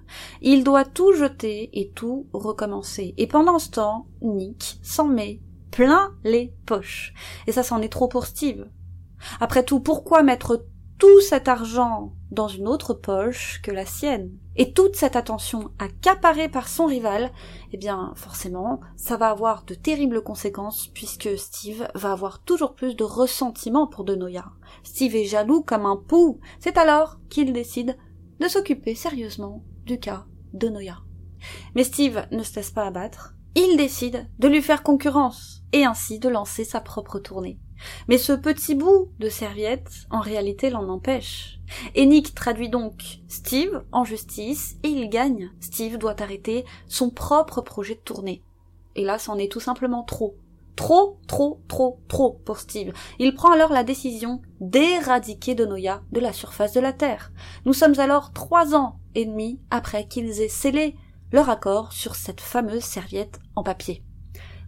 Il 0.42 0.64
doit 0.64 0.84
tout 0.84 1.12
jeter 1.12 1.70
et 1.72 1.92
tout 1.94 2.26
recommencer. 2.32 3.14
Et 3.18 3.28
pendant 3.28 3.60
ce 3.60 3.70
temps, 3.70 4.08
Nick 4.22 4.80
s'en 4.82 5.06
met 5.06 5.40
plein 5.70 6.10
les 6.24 6.52
poches. 6.66 7.14
Et 7.46 7.52
ça 7.52 7.62
c'en 7.62 7.80
est 7.80 7.92
trop 7.92 8.08
pour 8.08 8.26
Steve. 8.26 8.66
Après 9.38 9.64
tout, 9.64 9.78
pourquoi 9.78 10.24
mettre 10.24 10.66
tout 10.98 11.20
cet 11.20 11.48
argent 11.48 12.12
dans 12.30 12.48
une 12.48 12.68
autre 12.68 12.94
poche 12.94 13.60
que 13.62 13.70
la 13.70 13.86
sienne. 13.86 14.30
Et 14.56 14.72
toute 14.72 14.96
cette 14.96 15.16
attention 15.16 15.70
accaparée 15.78 16.48
par 16.48 16.68
son 16.68 16.86
rival, 16.86 17.30
eh 17.72 17.76
bien, 17.76 18.12
forcément, 18.16 18.80
ça 18.96 19.16
va 19.16 19.28
avoir 19.28 19.64
de 19.64 19.74
terribles 19.74 20.22
conséquences 20.22 20.88
puisque 20.88 21.36
Steve 21.36 21.86
va 21.94 22.12
avoir 22.12 22.42
toujours 22.42 22.74
plus 22.74 22.96
de 22.96 23.04
ressentiment 23.04 23.86
pour 23.86 24.04
Denoya. 24.04 24.46
Steve 24.82 25.16
est 25.16 25.24
jaloux 25.24 25.62
comme 25.62 25.84
un 25.86 25.96
pou. 25.96 26.40
C'est 26.58 26.78
alors 26.78 27.18
qu'il 27.28 27.52
décide 27.52 27.96
de 28.40 28.48
s'occuper 28.48 28.94
sérieusement 28.94 29.62
du 29.84 29.98
cas 29.98 30.24
de 30.52 30.68
Noya. 30.68 30.98
Mais 31.74 31.84
Steve 31.84 32.26
ne 32.32 32.42
se 32.42 32.56
laisse 32.56 32.70
pas 32.70 32.86
abattre. 32.86 33.34
Il 33.54 33.76
décide 33.76 34.28
de 34.38 34.48
lui 34.48 34.62
faire 34.62 34.82
concurrence 34.82 35.62
et 35.72 35.84
ainsi 35.84 36.18
de 36.18 36.28
lancer 36.28 36.64
sa 36.64 36.80
propre 36.80 37.18
tournée. 37.18 37.58
Mais 38.08 38.18
ce 38.18 38.32
petit 38.32 38.74
bout 38.74 39.10
de 39.18 39.28
serviette, 39.28 40.06
en 40.10 40.20
réalité, 40.20 40.70
l'en 40.70 40.88
empêche. 40.88 41.60
Et 41.94 42.22
traduit 42.34 42.68
donc 42.68 43.20
Steve 43.28 43.84
en 43.92 44.04
justice 44.04 44.76
et 44.82 44.88
il 44.88 45.08
gagne. 45.08 45.50
Steve 45.60 45.98
doit 45.98 46.20
arrêter 46.22 46.64
son 46.88 47.10
propre 47.10 47.60
projet 47.60 47.94
de 47.94 48.00
tournée. 48.00 48.42
Et 48.94 49.04
là, 49.04 49.18
c'en 49.18 49.36
est 49.38 49.50
tout 49.50 49.60
simplement 49.60 50.02
trop. 50.02 50.36
Trop, 50.76 51.18
trop, 51.26 51.62
trop, 51.68 52.00
trop 52.06 52.40
pour 52.44 52.58
Steve. 52.58 52.92
Il 53.18 53.34
prend 53.34 53.50
alors 53.50 53.72
la 53.72 53.82
décision 53.82 54.42
d'éradiquer 54.60 55.54
Donoya 55.54 56.02
de 56.12 56.20
la 56.20 56.32
surface 56.32 56.74
de 56.74 56.80
la 56.80 56.92
Terre. 56.92 57.32
Nous 57.64 57.72
sommes 57.72 57.98
alors 57.98 58.32
trois 58.32 58.74
ans 58.74 58.98
et 59.14 59.24
demi 59.24 59.58
après 59.70 60.06
qu'ils 60.06 60.42
aient 60.42 60.48
scellé 60.48 60.94
leur 61.32 61.48
accord 61.48 61.92
sur 61.92 62.14
cette 62.14 62.40
fameuse 62.40 62.84
serviette 62.84 63.40
en 63.54 63.62
papier. 63.62 64.02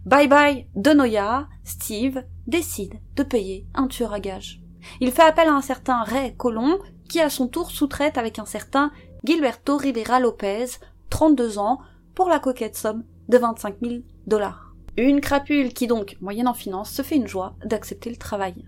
Bye 0.05 0.29
bye 0.29 0.67
de 0.75 0.91
Noya, 0.91 1.49
Steve 1.65 2.23
décide 2.47 2.99
de 3.15 3.23
payer 3.23 3.67
un 3.73 3.87
tueur 3.87 4.13
à 4.13 4.21
gage. 4.21 4.61
Il 5.01 5.11
fait 5.11 5.23
appel 5.23 5.49
à 5.49 5.53
un 5.53 5.61
certain 5.61 6.03
Ray 6.03 6.35
Colon, 6.37 6.79
qui 7.09 7.19
à 7.19 7.29
son 7.29 7.47
tour 7.47 7.69
sous-traite 7.69 8.17
avec 8.17 8.39
un 8.39 8.45
certain 8.45 8.91
Gilberto 9.25 9.75
Rivera 9.75 10.21
Lopez, 10.21 10.67
32 11.09 11.57
ans, 11.57 11.79
pour 12.15 12.29
la 12.29 12.39
coquette 12.39 12.77
somme 12.77 13.03
de 13.27 13.37
25 13.37 13.75
000 13.81 13.95
dollars. 14.25 14.73
Une 14.95 15.19
crapule 15.19 15.73
qui 15.73 15.85
donc, 15.85 16.15
moyenne 16.21 16.47
en 16.47 16.53
finance, 16.53 16.91
se 16.91 17.01
fait 17.01 17.17
une 17.17 17.27
joie 17.27 17.55
d'accepter 17.65 18.09
le 18.09 18.15
travail. 18.15 18.65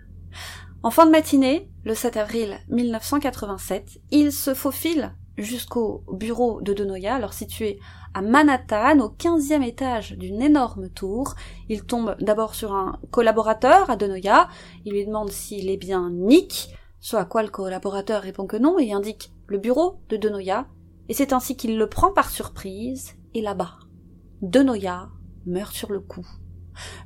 En 0.84 0.91
fin 0.91 1.06
de 1.06 1.12
matinée, 1.12 1.70
le 1.86 1.96
7 1.96 2.17
avril 2.17 2.60
1987, 2.70 4.00
il 4.12 4.34
se 4.34 4.54
faufile 4.54 5.15
jusqu'au 5.38 6.04
bureau 6.12 6.62
de 6.62 6.74
Denoya, 6.74 7.15
alors 7.15 7.34
situé 7.34 7.80
à 8.13 8.22
Manhattan, 8.22 9.00
au 9.00 9.10
15e 9.10 9.63
étage 9.63 10.17
d'une 10.17 10.41
énorme 10.41 10.89
tour. 10.89 11.36
Il 11.70 11.84
tombe 11.84 12.15
d'abord 12.20 12.56
sur 12.56 12.74
un 12.74 13.00
collaborateur 13.12 13.89
à 13.89 13.96
Denoya, 13.96 14.50
il 14.86 14.94
lui 14.94 15.06
demande 15.06 15.32
s'il 15.32 15.70
est 15.70 15.78
bien 15.78 16.10
Nick, 16.12 16.76
ce 17.00 17.15
à 17.15 17.26
quoi 17.26 17.44
le 17.44 17.50
collaborateur 17.50 18.22
répond 18.22 18.46
que 18.46 18.58
non 18.58 18.78
et 18.78 18.94
indique 18.94 19.34
le 19.48 19.58
bureau 19.58 20.02
de 20.10 20.17
Denoya, 20.17 20.67
et 21.10 21.13
c'est 21.13 21.34
ainsi 21.34 21.56
qu'il 21.56 21.78
le 21.78 21.88
prend 21.88 22.12
par 22.12 22.30
surprise, 22.30 23.15
et 23.34 23.41
là-bas, 23.41 23.80
Denoya 24.41 25.10
meurt 25.46 25.74
sur 25.74 25.91
le 25.91 26.00
coup. 26.00 26.28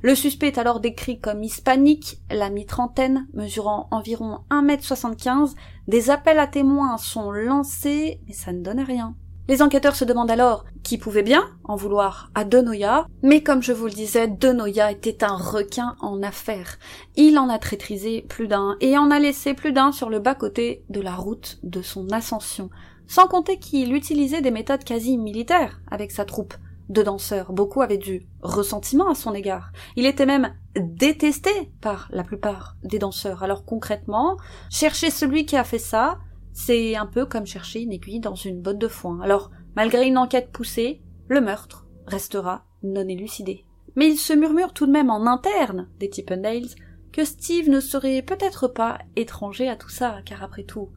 Le 0.02 0.14
suspect 0.14 0.48
est 0.48 0.58
alors 0.58 0.80
décrit 0.80 1.20
comme 1.20 1.42
hispanique, 1.42 2.18
la 2.30 2.50
mi-trentaine, 2.50 3.26
mesurant 3.34 3.88
environ 3.90 4.40
1m75, 4.50 5.54
des 5.88 6.10
appels 6.10 6.38
à 6.38 6.46
témoins 6.46 6.96
sont 6.98 7.30
lancés, 7.30 8.20
mais 8.26 8.32
ça 8.32 8.52
ne 8.52 8.62
donne 8.62 8.80
rien. 8.80 9.14
Les 9.48 9.62
enquêteurs 9.62 9.94
se 9.94 10.04
demandent 10.04 10.30
alors 10.30 10.64
qui 10.82 10.98
pouvait 10.98 11.22
bien 11.22 11.44
en 11.62 11.76
vouloir 11.76 12.30
à 12.34 12.44
Denoya, 12.44 13.06
mais 13.22 13.44
comme 13.44 13.62
je 13.62 13.72
vous 13.72 13.86
le 13.86 13.92
disais, 13.92 14.26
Denoya 14.26 14.90
était 14.90 15.22
un 15.22 15.36
requin 15.36 15.94
en 16.00 16.20
affaires. 16.22 16.78
Il 17.14 17.38
en 17.38 17.48
a 17.48 17.58
traîtrisé 17.58 18.22
plus 18.28 18.48
d'un 18.48 18.76
et 18.80 18.98
en 18.98 19.12
a 19.12 19.20
laissé 19.20 19.54
plus 19.54 19.72
d'un 19.72 19.92
sur 19.92 20.10
le 20.10 20.18
bas-côté 20.18 20.82
de 20.88 21.00
la 21.00 21.14
route 21.14 21.60
de 21.62 21.80
son 21.80 22.10
ascension. 22.10 22.70
Sans 23.06 23.28
compter 23.28 23.60
qu'il 23.60 23.94
utilisait 23.94 24.42
des 24.42 24.50
méthodes 24.50 24.82
quasi 24.82 25.16
militaires 25.16 25.80
avec 25.88 26.10
sa 26.10 26.24
troupe 26.24 26.54
de 26.88 27.02
danseurs. 27.02 27.52
Beaucoup 27.52 27.82
avaient 27.82 27.98
du 27.98 28.26
ressentiment 28.42 29.10
à 29.10 29.14
son 29.14 29.34
égard. 29.34 29.72
Il 29.96 30.06
était 30.06 30.26
même 30.26 30.54
détesté 30.78 31.50
par 31.80 32.08
la 32.10 32.24
plupart 32.24 32.76
des 32.82 32.98
danseurs. 32.98 33.42
Alors 33.42 33.64
concrètement, 33.64 34.36
chercher 34.70 35.10
celui 35.10 35.46
qui 35.46 35.56
a 35.56 35.64
fait 35.64 35.78
ça, 35.78 36.18
c'est 36.52 36.96
un 36.96 37.06
peu 37.06 37.26
comme 37.26 37.46
chercher 37.46 37.82
une 37.82 37.92
aiguille 37.92 38.20
dans 38.20 38.34
une 38.34 38.62
botte 38.62 38.78
de 38.78 38.88
foin. 38.88 39.20
Alors, 39.20 39.50
malgré 39.74 40.06
une 40.06 40.18
enquête 40.18 40.50
poussée, 40.52 41.02
le 41.28 41.40
meurtre 41.40 41.86
restera 42.06 42.64
non 42.82 43.06
élucidé. 43.08 43.66
Mais 43.94 44.08
il 44.08 44.16
se 44.16 44.32
murmure 44.32 44.72
tout 44.72 44.86
de 44.86 44.92
même 44.92 45.10
en 45.10 45.26
interne 45.26 45.88
des 45.98 46.08
Tippendales 46.08 46.68
que 47.12 47.24
Steve 47.24 47.68
ne 47.68 47.80
serait 47.80 48.22
peut-être 48.22 48.68
pas 48.68 48.98
étranger 49.16 49.68
à 49.68 49.76
tout 49.76 49.88
ça, 49.88 50.20
car 50.24 50.42
après 50.42 50.64
tout, 50.64 50.90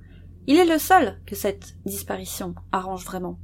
il 0.47 0.57
est 0.57 0.65
le 0.65 0.77
seul 0.77 1.19
que 1.25 1.35
cette 1.35 1.75
disparition 1.85 2.55
arrange 2.71 3.05
vraiment. 3.05 3.39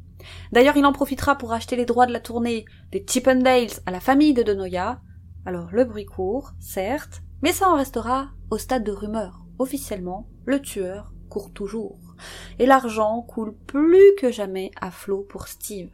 D'ailleurs, 0.51 0.77
il 0.77 0.85
en 0.85 0.93
profitera 0.93 1.37
pour 1.37 1.53
acheter 1.53 1.75
les 1.75 1.85
droits 1.85 2.05
de 2.05 2.13
la 2.13 2.19
tournée 2.19 2.65
des 2.91 3.05
Chippendales 3.07 3.69
à 3.85 3.91
la 3.91 3.99
famille 3.99 4.33
de 4.33 4.43
Denoya. 4.43 5.01
Alors 5.45 5.69
le 5.71 5.85
bruit 5.85 6.05
court, 6.05 6.53
certes, 6.59 7.21
mais 7.41 7.51
ça 7.51 7.69
en 7.69 7.75
restera 7.75 8.29
au 8.49 8.57
stade 8.57 8.83
de 8.83 8.91
rumeur. 8.91 9.45
Officiellement, 9.59 10.27
le 10.45 10.61
tueur 10.61 11.13
court 11.29 11.51
toujours. 11.51 11.99
Et 12.59 12.65
l'argent 12.65 13.21
coule 13.21 13.55
plus 13.67 14.15
que 14.17 14.31
jamais 14.31 14.71
à 14.79 14.91
flot 14.91 15.25
pour 15.29 15.47
Steve. 15.47 15.91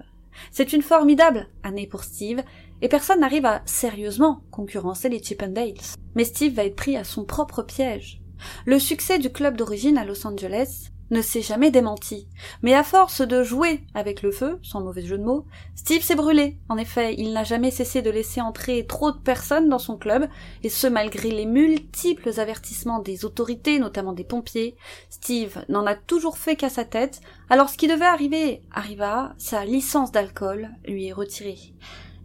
C'est 0.52 0.74
une 0.74 0.82
formidable 0.82 1.48
année 1.63 1.88
pour 1.88 2.04
Steve, 2.04 2.41
et 2.82 2.88
personne 2.88 3.20
n'arrive 3.20 3.46
à 3.46 3.62
sérieusement 3.65 4.44
concurrencer 4.52 5.10
les 5.10 5.22
Chippendales. 5.22 5.74
Mais 6.15 6.24
Steve 6.24 6.54
va 6.54 6.65
être 6.65 6.76
pris 6.76 6.98
à 6.98 7.04
son 7.04 7.26
propre 7.26 7.63
piège. 7.63 8.22
Le 8.65 8.80
succès 8.80 9.20
du 9.20 9.30
club 9.30 9.56
d'origine 9.56 9.98
à 9.98 10.06
Los 10.06 10.26
Angeles 10.26 10.91
ne 11.12 11.21
s'est 11.21 11.41
jamais 11.41 11.69
démenti. 11.69 12.28
Mais 12.63 12.74
à 12.74 12.84
force 12.84 13.21
de 13.21 13.43
jouer 13.43 13.84
avec 13.93 14.21
le 14.21 14.32
feu, 14.32 14.60
sans 14.63 14.82
mauvais 14.82 15.06
jeu 15.06 15.17
de 15.17 15.24
mots, 15.24 15.45
Steve 15.76 16.02
s'est 16.02 16.15
brûlé. 16.15 16.58
En 16.69 16.78
effet, 16.78 17.13
il 17.17 17.34
n'a 17.34 17.43
jamais 17.43 17.69
cessé 17.69 18.02
de 18.02 18.10
laisser 18.10 18.41
entrer 18.41 18.88
trop 18.88 19.12
de 19.12 19.17
personnes 19.17 19.69
dans 19.69 19.80
son 19.80 19.97
club, 19.97 20.28
et 20.63 20.69
ce 20.69 20.88
malgré 20.88 21.30
les 21.30 21.45
multiples 21.45 22.39
avertissements 22.39 23.00
des 23.00 23.26
autorités, 23.26 23.78
notamment 23.78 24.13
des 24.13 24.24
pompiers. 24.24 24.76
Steve 25.10 25.63
n'en 25.69 25.86
a 25.86 25.95
toujours 25.95 26.38
fait 26.38 26.56
qu'à 26.56 26.69
sa 26.69 26.86
tête, 26.86 27.21
alors 27.50 27.69
ce 27.69 27.78
qui 27.78 27.88
devait 27.88 28.06
arriver 28.06 28.63
arriva, 28.71 29.34
sa 29.38 29.65
licence 29.65 30.12
d'alcool 30.12 30.69
lui 30.88 31.08
est 31.08 31.13
retirée. 31.13 31.76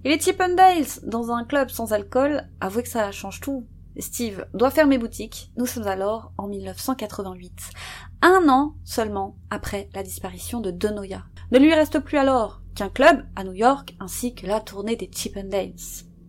Et 0.05 0.11
les 0.11 0.21
Chippendales, 0.21 0.87
dans 1.03 1.33
un 1.33 1.45
club 1.45 1.69
sans 1.69 1.93
alcool, 1.93 2.49
avouez 2.61 2.85
que 2.85 2.89
ça 2.89 3.11
change 3.11 3.41
tout. 3.41 3.67
Steve 3.99 4.47
doit 4.53 4.71
fermer 4.71 4.99
boutique. 4.99 5.51
Nous 5.57 5.67
sommes 5.67 5.87
alors 5.87 6.33
en 6.37 6.49
1988 6.49 7.71
un 8.23 8.49
an 8.49 8.75
seulement 8.85 9.37
après 9.51 9.89
la 9.95 10.03
disparition 10.03 10.61
de 10.61 10.71
Denoya. 10.71 11.25
Ne 11.53 11.59
lui 11.59 11.73
reste 11.73 12.01
plus 12.01 12.19
alors 12.19 12.61
qu'un 12.75 12.89
club 12.89 13.25
à 13.37 13.45
New 13.45 13.53
York 13.53 13.95
ainsi 14.01 14.35
que 14.35 14.47
la 14.47 14.61
tournée 14.61 14.97
des 14.97 15.11
Chippendales. 15.13 15.73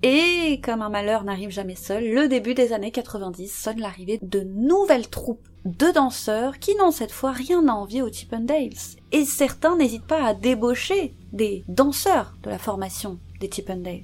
Et 0.03 0.61
comme 0.63 0.83
un 0.83 0.89
malheur 0.89 1.23
n'arrive 1.23 1.49
jamais 1.49 1.75
seul, 1.75 2.07
le 2.13 2.27
début 2.27 2.53
des 2.53 2.71
années 2.71 2.91
90 2.91 3.47
sonne 3.47 3.79
l'arrivée 3.79 4.19
de 4.21 4.41
nouvelles 4.41 5.09
troupes 5.09 5.47
de 5.65 5.91
danseurs 5.91 6.59
qui 6.59 6.75
n'ont 6.75 6.91
cette 6.91 7.11
fois 7.11 7.31
rien 7.31 7.67
à 7.67 7.73
envier 7.73 8.01
aux 8.01 8.11
Chippendales. 8.11 8.69
Et 9.11 9.25
certains 9.25 9.75
n'hésitent 9.75 10.05
pas 10.05 10.23
à 10.23 10.33
débaucher 10.33 11.13
des 11.33 11.63
danseurs 11.67 12.35
de 12.43 12.49
la 12.49 12.59
formation 12.59 13.19
des 13.39 13.49
Chippendales. 13.49 14.01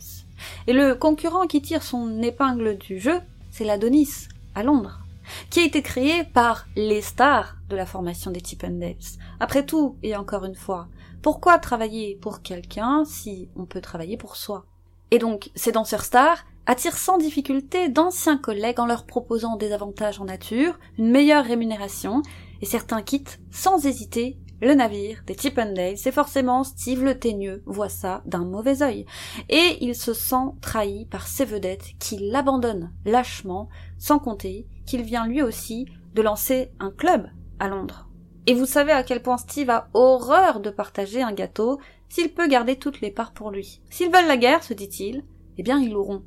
Et 0.68 0.74
le 0.74 0.96
concurrent 0.96 1.46
qui 1.46 1.62
tire 1.62 1.84
son 1.84 2.22
épingle 2.22 2.78
du 2.78 3.00
jeu, 3.00 3.20
c'est 3.52 3.64
l'Adonis, 3.64 4.28
à 4.56 4.64
Londres 4.64 5.03
qui 5.50 5.60
a 5.60 5.66
été 5.66 5.82
créé 5.82 6.24
par 6.24 6.68
les 6.76 7.02
stars 7.02 7.56
de 7.70 7.76
la 7.76 7.86
formation 7.86 8.32
des 8.32 8.42
Chippendales. 8.44 8.96
Après 9.40 9.66
tout, 9.66 9.98
et 10.04 10.16
encore 10.16 10.46
une 10.46 10.56
fois, 10.56 10.88
pourquoi 11.22 11.58
travailler 11.60 12.18
pour 12.22 12.42
quelqu'un 12.42 13.04
si 13.06 13.50
on 13.56 13.66
peut 13.66 13.82
travailler 13.82 14.18
pour 14.18 14.36
soi? 14.36 14.66
Et 15.12 15.20
donc, 15.20 15.52
ces 15.56 15.72
danseurs 15.72 16.04
stars 16.04 16.44
attirent 16.66 16.98
sans 16.98 17.18
difficulté 17.18 17.90
d'anciens 17.90 18.38
collègues 18.38 18.80
en 18.80 18.86
leur 18.86 19.06
proposant 19.06 19.58
des 19.58 19.72
avantages 19.72 20.20
en 20.20 20.26
nature, 20.26 20.80
une 20.98 21.12
meilleure 21.12 21.46
rémunération, 21.46 22.22
et 22.62 22.66
certains 22.66 23.02
quittent 23.02 23.40
sans 23.52 23.86
hésiter 23.86 24.38
le 24.62 24.74
navire 24.76 25.24
des 25.28 25.36
Chippendales, 25.38 25.98
c'est 25.98 26.14
forcément 26.14 26.64
Steve 26.64 27.04
le 27.04 27.20
Teigneux 27.20 27.64
voit 27.66 27.90
ça 27.90 28.22
d'un 28.26 28.46
mauvais 28.46 28.82
œil, 28.82 29.06
et 29.50 29.78
il 29.82 29.94
se 29.94 30.14
sent 30.14 30.54
trahi 30.62 31.06
par 31.06 31.28
ses 31.28 31.44
vedettes 31.44 31.92
qui 32.00 32.18
l'abandonnent 32.18 32.94
lâchement, 33.06 33.68
sans 33.98 34.20
compter 34.20 34.66
qu'il 34.86 35.04
vient 35.04 35.28
lui 35.28 35.42
aussi 35.42 35.88
de 36.14 36.22
lancer 36.22 36.72
un 36.80 36.92
club 36.92 37.28
à 37.60 37.68
Londres. 37.68 38.10
Et 38.46 38.54
vous 38.54 38.66
savez 38.66 38.92
à 38.92 39.04
quel 39.04 39.22
point 39.22 39.38
Steve 39.38 39.70
a 39.70 39.90
horreur 39.94 40.60
de 40.60 40.70
partager 40.70 41.22
un 41.22 41.32
gâteau 41.32 41.80
s'il 42.10 42.34
peut 42.34 42.48
garder 42.48 42.76
toutes 42.76 43.02
les 43.02 43.12
parts 43.12 43.32
pour 43.32 43.52
lui. 43.52 43.82
S'ils 43.90 44.12
veulent 44.12 44.28
la 44.28 44.38
guerre, 44.38 44.64
se 44.64 44.74
dit-il, 44.74 45.24
eh 45.58 45.64
bien 45.64 45.80
ils 45.80 45.92
l'auront. 45.92 46.24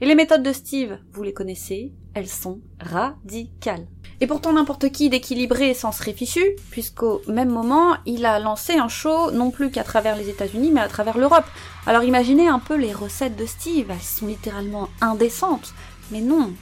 Et 0.00 0.06
les 0.06 0.14
méthodes 0.14 0.42
de 0.42 0.52
Steve, 0.52 0.98
vous 1.12 1.22
les 1.22 1.32
connaissez, 1.32 1.92
elles 2.14 2.28
sont 2.28 2.60
radicales. 2.80 3.86
Et 4.20 4.26
pourtant 4.26 4.52
n'importe 4.52 4.90
qui 4.90 5.10
d'équilibré 5.10 5.74
s'en 5.74 5.92
serait 5.92 6.12
fichu, 6.12 6.56
puisqu'au 6.70 7.22
même 7.28 7.50
moment, 7.50 7.96
il 8.04 8.26
a 8.26 8.38
lancé 8.38 8.74
un 8.74 8.88
show 8.88 9.30
non 9.30 9.50
plus 9.50 9.70
qu'à 9.70 9.84
travers 9.84 10.16
les 10.16 10.28
États-Unis, 10.28 10.70
mais 10.72 10.80
à 10.80 10.88
travers 10.88 11.18
l'Europe. 11.18 11.44
Alors 11.86 12.02
imaginez 12.02 12.48
un 12.48 12.58
peu 12.58 12.76
les 12.76 12.92
recettes 12.92 13.36
de 13.36 13.46
Steve, 13.46 13.90
elles 13.90 14.00
sont 14.00 14.26
littéralement 14.26 14.88
indécentes. 15.00 15.74
Mais 16.10 16.20
non, 16.20 16.52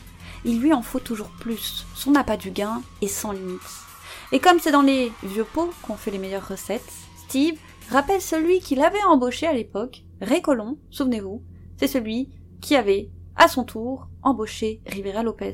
il 0.44 0.60
lui 0.60 0.72
en 0.72 0.82
faut 0.82 1.00
toujours 1.00 1.30
plus. 1.30 1.86
Son 1.94 2.14
appât 2.14 2.36
du 2.36 2.50
gain 2.50 2.82
est 3.02 3.08
sans 3.08 3.32
limite. 3.32 3.60
Et 4.32 4.40
comme 4.40 4.58
c'est 4.58 4.72
dans 4.72 4.82
les 4.82 5.12
vieux 5.22 5.44
pots 5.44 5.70
qu'on 5.82 5.96
fait 5.96 6.10
les 6.10 6.18
meilleures 6.18 6.48
recettes, 6.48 6.92
Steve 7.16 7.58
rappelle 7.90 8.20
celui 8.20 8.60
qu'il 8.60 8.82
avait 8.82 9.02
embauché 9.04 9.46
à 9.46 9.52
l'époque, 9.52 10.02
Récolon, 10.20 10.78
souvenez-vous, 10.90 11.42
c'est 11.76 11.86
celui 11.86 12.30
qui 12.60 12.76
avait, 12.76 13.10
à 13.36 13.48
son 13.48 13.64
tour, 13.64 14.08
embauché 14.22 14.82
Rivera 14.86 15.22
Lopez. 15.22 15.52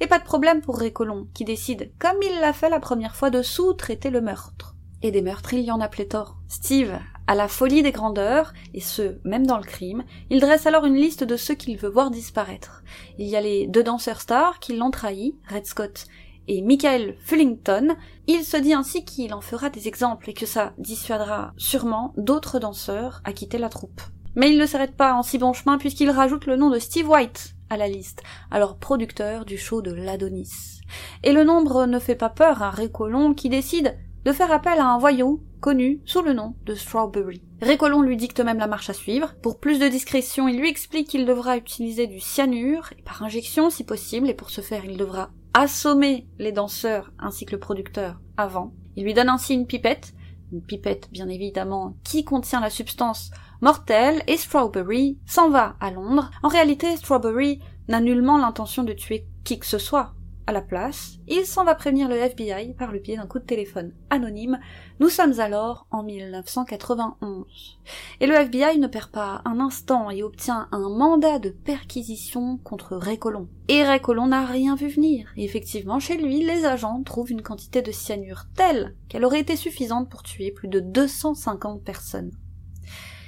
Et 0.00 0.06
pas 0.06 0.18
de 0.18 0.24
problème 0.24 0.60
pour 0.60 0.78
Récolon, 0.78 1.28
qui 1.34 1.44
décide, 1.44 1.92
comme 1.98 2.22
il 2.22 2.40
l'a 2.40 2.52
fait 2.52 2.70
la 2.70 2.80
première 2.80 3.16
fois, 3.16 3.30
de 3.30 3.42
sous-traiter 3.42 4.10
le 4.10 4.20
meurtre. 4.20 4.74
Et 5.02 5.10
des 5.10 5.22
meurtres, 5.22 5.54
il 5.54 5.60
y 5.60 5.70
en 5.70 5.80
a 5.80 5.88
pléthore. 5.88 6.38
Steve 6.48 6.98
à 7.26 7.34
la 7.34 7.48
folie 7.48 7.82
des 7.82 7.92
grandeurs, 7.92 8.52
et 8.74 8.80
ce, 8.80 9.18
même 9.24 9.46
dans 9.46 9.58
le 9.58 9.64
crime, 9.64 10.04
il 10.30 10.40
dresse 10.40 10.66
alors 10.66 10.84
une 10.84 10.96
liste 10.96 11.24
de 11.24 11.36
ceux 11.36 11.54
qu'il 11.54 11.76
veut 11.76 11.88
voir 11.88 12.10
disparaître. 12.10 12.82
Il 13.18 13.26
y 13.26 13.36
a 13.36 13.40
les 13.40 13.66
deux 13.66 13.82
danseurs 13.82 14.20
stars 14.20 14.58
qui 14.60 14.76
l'ont 14.76 14.90
trahi, 14.90 15.36
Red 15.48 15.66
Scott 15.66 16.06
et 16.48 16.62
Michael 16.62 17.16
Fullington. 17.20 17.96
Il 18.26 18.44
se 18.44 18.56
dit 18.56 18.74
ainsi 18.74 19.04
qu'il 19.04 19.34
en 19.34 19.40
fera 19.40 19.70
des 19.70 19.88
exemples 19.88 20.30
et 20.30 20.34
que 20.34 20.46
ça 20.46 20.72
dissuadera 20.78 21.52
sûrement 21.56 22.12
d'autres 22.16 22.58
danseurs 22.58 23.20
à 23.24 23.32
quitter 23.32 23.58
la 23.58 23.68
troupe. 23.68 24.00
Mais 24.36 24.50
il 24.50 24.58
ne 24.58 24.66
s'arrête 24.66 24.96
pas 24.96 25.14
en 25.14 25.22
si 25.22 25.38
bon 25.38 25.52
chemin 25.52 25.78
puisqu'il 25.78 26.10
rajoute 26.10 26.46
le 26.46 26.56
nom 26.56 26.70
de 26.70 26.78
Steve 26.78 27.08
White 27.08 27.54
à 27.70 27.76
la 27.76 27.88
liste, 27.88 28.22
alors 28.50 28.76
producteur 28.76 29.44
du 29.44 29.58
show 29.58 29.82
de 29.82 29.92
l'Adonis. 29.92 30.80
Et 31.24 31.32
le 31.32 31.42
nombre 31.42 31.86
ne 31.86 31.98
fait 31.98 32.14
pas 32.14 32.28
peur 32.28 32.62
à 32.62 32.70
Récolon 32.70 33.34
qui 33.34 33.48
décide 33.48 33.96
de 34.26 34.32
faire 34.32 34.50
appel 34.50 34.80
à 34.80 34.88
un 34.88 34.98
voyou 34.98 35.40
connu 35.60 36.02
sous 36.04 36.20
le 36.20 36.32
nom 36.32 36.56
de 36.64 36.74
Strawberry. 36.74 37.40
Récolon 37.62 38.02
lui 38.02 38.16
dicte 38.16 38.40
même 38.40 38.58
la 38.58 38.66
marche 38.66 38.90
à 38.90 38.92
suivre. 38.92 39.36
Pour 39.40 39.60
plus 39.60 39.78
de 39.78 39.86
discrétion, 39.86 40.48
il 40.48 40.58
lui 40.58 40.68
explique 40.68 41.08
qu'il 41.08 41.26
devra 41.26 41.56
utiliser 41.56 42.08
du 42.08 42.18
cyanure, 42.18 42.90
et 42.98 43.02
par 43.02 43.22
injection 43.22 43.70
si 43.70 43.84
possible, 43.84 44.28
et 44.28 44.34
pour 44.34 44.50
ce 44.50 44.62
faire, 44.62 44.84
il 44.84 44.96
devra 44.96 45.30
assommer 45.54 46.26
les 46.40 46.50
danseurs 46.50 47.12
ainsi 47.20 47.46
que 47.46 47.52
le 47.52 47.60
producteur 47.60 48.20
avant. 48.36 48.74
Il 48.96 49.04
lui 49.04 49.14
donne 49.14 49.28
ainsi 49.28 49.54
une 49.54 49.68
pipette, 49.68 50.12
une 50.52 50.60
pipette 50.60 51.08
bien 51.12 51.28
évidemment 51.28 51.96
qui 52.02 52.24
contient 52.24 52.60
la 52.60 52.70
substance 52.70 53.30
mortelle, 53.60 54.24
et 54.26 54.36
Strawberry 54.36 55.20
s'en 55.24 55.50
va 55.50 55.76
à 55.78 55.92
Londres. 55.92 56.32
En 56.42 56.48
réalité, 56.48 56.96
Strawberry 56.96 57.60
n'a 57.86 58.00
nullement 58.00 58.38
l'intention 58.38 58.82
de 58.82 58.92
tuer 58.92 59.28
qui 59.44 59.60
que 59.60 59.66
ce 59.66 59.78
soit. 59.78 60.15
À 60.48 60.52
la 60.52 60.60
place, 60.60 61.18
il 61.26 61.44
s'en 61.44 61.64
va 61.64 61.74
prévenir 61.74 62.08
le 62.08 62.14
FBI 62.14 62.74
par 62.74 62.92
le 62.92 63.00
biais 63.00 63.16
d'un 63.16 63.26
coup 63.26 63.40
de 63.40 63.44
téléphone 63.44 63.92
anonyme. 64.10 64.60
Nous 65.00 65.08
sommes 65.08 65.40
alors 65.40 65.88
en 65.90 66.04
1991. 66.04 67.80
Et 68.20 68.26
le 68.28 68.34
FBI 68.34 68.78
ne 68.78 68.86
perd 68.86 69.10
pas 69.10 69.42
un 69.44 69.58
instant 69.58 70.08
et 70.08 70.22
obtient 70.22 70.68
un 70.70 70.88
mandat 70.88 71.40
de 71.40 71.50
perquisition 71.50 72.58
contre 72.58 72.96
Récolon. 72.96 73.48
Et 73.66 73.82
Récolon 73.82 74.28
n'a 74.28 74.46
rien 74.46 74.76
vu 74.76 74.86
venir. 74.86 75.32
Et 75.36 75.42
effectivement, 75.42 75.98
chez 75.98 76.16
lui, 76.16 76.44
les 76.44 76.64
agents 76.64 77.02
trouvent 77.02 77.32
une 77.32 77.42
quantité 77.42 77.82
de 77.82 77.90
cyanure 77.90 78.44
telle 78.54 78.94
qu'elle 79.08 79.24
aurait 79.24 79.40
été 79.40 79.56
suffisante 79.56 80.08
pour 80.08 80.22
tuer 80.22 80.52
plus 80.52 80.68
de 80.68 80.78
250 80.78 81.82
personnes. 81.82 82.30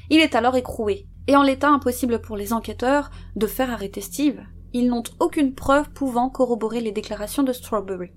Il 0.08 0.20
est 0.20 0.36
alors 0.36 0.56
écroué. 0.56 1.08
Et 1.26 1.34
en 1.34 1.42
l'état 1.42 1.68
impossible 1.68 2.20
pour 2.20 2.36
les 2.36 2.52
enquêteurs 2.52 3.10
de 3.34 3.48
faire 3.48 3.72
arrêter 3.72 4.00
Steve, 4.00 4.40
ils 4.78 4.88
n'ont 4.88 5.02
aucune 5.18 5.54
preuve 5.54 5.90
pouvant 5.90 6.30
corroborer 6.30 6.80
les 6.80 6.92
déclarations 6.92 7.42
de 7.42 7.52
Strawberry. 7.52 8.10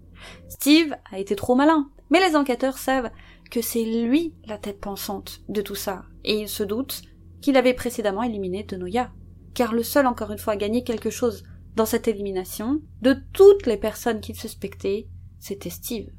Steve 0.48 0.96
a 1.12 1.20
été 1.20 1.36
trop 1.36 1.56
malin, 1.56 1.90
mais 2.10 2.20
les 2.20 2.36
enquêteurs 2.36 2.78
savent 2.78 3.10
que 3.50 3.62
c'est 3.62 3.84
lui 3.84 4.36
la 4.46 4.58
tête 4.58 4.80
pensante 4.80 5.42
de 5.50 5.62
tout 5.62 5.76
ça, 5.76 6.04
et 6.24 6.40
ils 6.42 6.50
se 6.50 6.64
doutent 6.64 7.02
qu'il 7.42 7.58
avait 7.58 7.74
précédemment 7.74 8.24
éliminé 8.24 8.64
Denoya. 8.64 9.12
Car 9.54 9.74
le 9.74 9.84
seul 9.84 10.06
encore 10.06 10.32
une 10.32 10.38
fois 10.38 10.54
à 10.54 10.58
gagner 10.58 10.84
quelque 10.84 11.10
chose 11.10 11.44
dans 11.76 11.86
cette 11.86 12.08
élimination, 12.08 12.82
de 13.02 13.18
toutes 13.34 13.66
les 13.66 13.78
personnes 13.78 14.22
qu'il 14.22 14.36
suspectait, 14.36 15.08
c'était 15.40 15.70
Steve. 15.70 16.10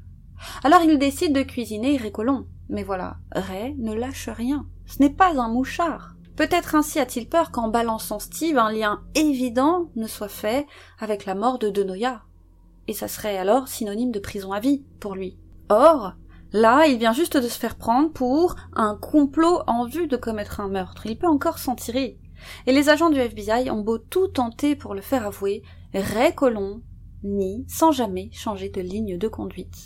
Alors 0.63 0.81
il 0.81 0.99
décide 0.99 1.33
de 1.33 1.43
cuisiner 1.43 1.97
Récolon. 1.97 2.47
Mais 2.69 2.83
voilà, 2.83 3.17
Ray 3.31 3.75
ne 3.77 3.93
lâche 3.93 4.29
rien. 4.29 4.67
Ce 4.85 5.01
n'est 5.01 5.09
pas 5.09 5.39
un 5.39 5.47
mouchard. 5.47 6.12
Peut-être 6.35 6.75
ainsi 6.75 6.99
a-t-il 6.99 7.29
peur 7.29 7.51
qu'en 7.51 7.67
balançant 7.67 8.19
Steve, 8.19 8.57
un 8.57 8.71
lien 8.71 9.03
évident 9.13 9.91
ne 9.95 10.07
soit 10.07 10.29
fait 10.29 10.65
avec 10.99 11.25
la 11.25 11.35
mort 11.35 11.59
de 11.59 11.69
Denoya. 11.69 12.23
Et 12.87 12.93
ça 12.93 13.07
serait 13.07 13.37
alors 13.37 13.67
synonyme 13.67 14.11
de 14.11 14.19
prison 14.19 14.51
à 14.51 14.59
vie 14.59 14.83
pour 14.99 15.15
lui. 15.15 15.37
Or, 15.69 16.13
là, 16.51 16.87
il 16.87 16.97
vient 16.97 17.13
juste 17.13 17.37
de 17.37 17.47
se 17.47 17.59
faire 17.59 17.77
prendre 17.77 18.11
pour 18.11 18.55
un 18.73 18.95
complot 18.95 19.61
en 19.67 19.85
vue 19.85 20.07
de 20.07 20.17
commettre 20.17 20.59
un 20.59 20.69
meurtre. 20.69 21.05
Il 21.05 21.17
peut 21.17 21.27
encore 21.27 21.59
s'en 21.59 21.75
tirer. 21.75 22.17
Et 22.65 22.73
les 22.73 22.89
agents 22.89 23.09
du 23.09 23.19
FBI 23.19 23.69
ont 23.69 23.81
beau 23.81 23.99
tout 23.99 24.27
tenter 24.27 24.75
pour 24.75 24.95
le 24.95 25.01
faire 25.01 25.25
avouer, 25.25 25.61
Ray 25.93 26.33
Colon 26.33 26.81
nie 27.23 27.65
sans 27.69 27.91
jamais 27.91 28.29
changer 28.33 28.69
de 28.69 28.81
ligne 28.81 29.17
de 29.17 29.27
conduite. 29.27 29.77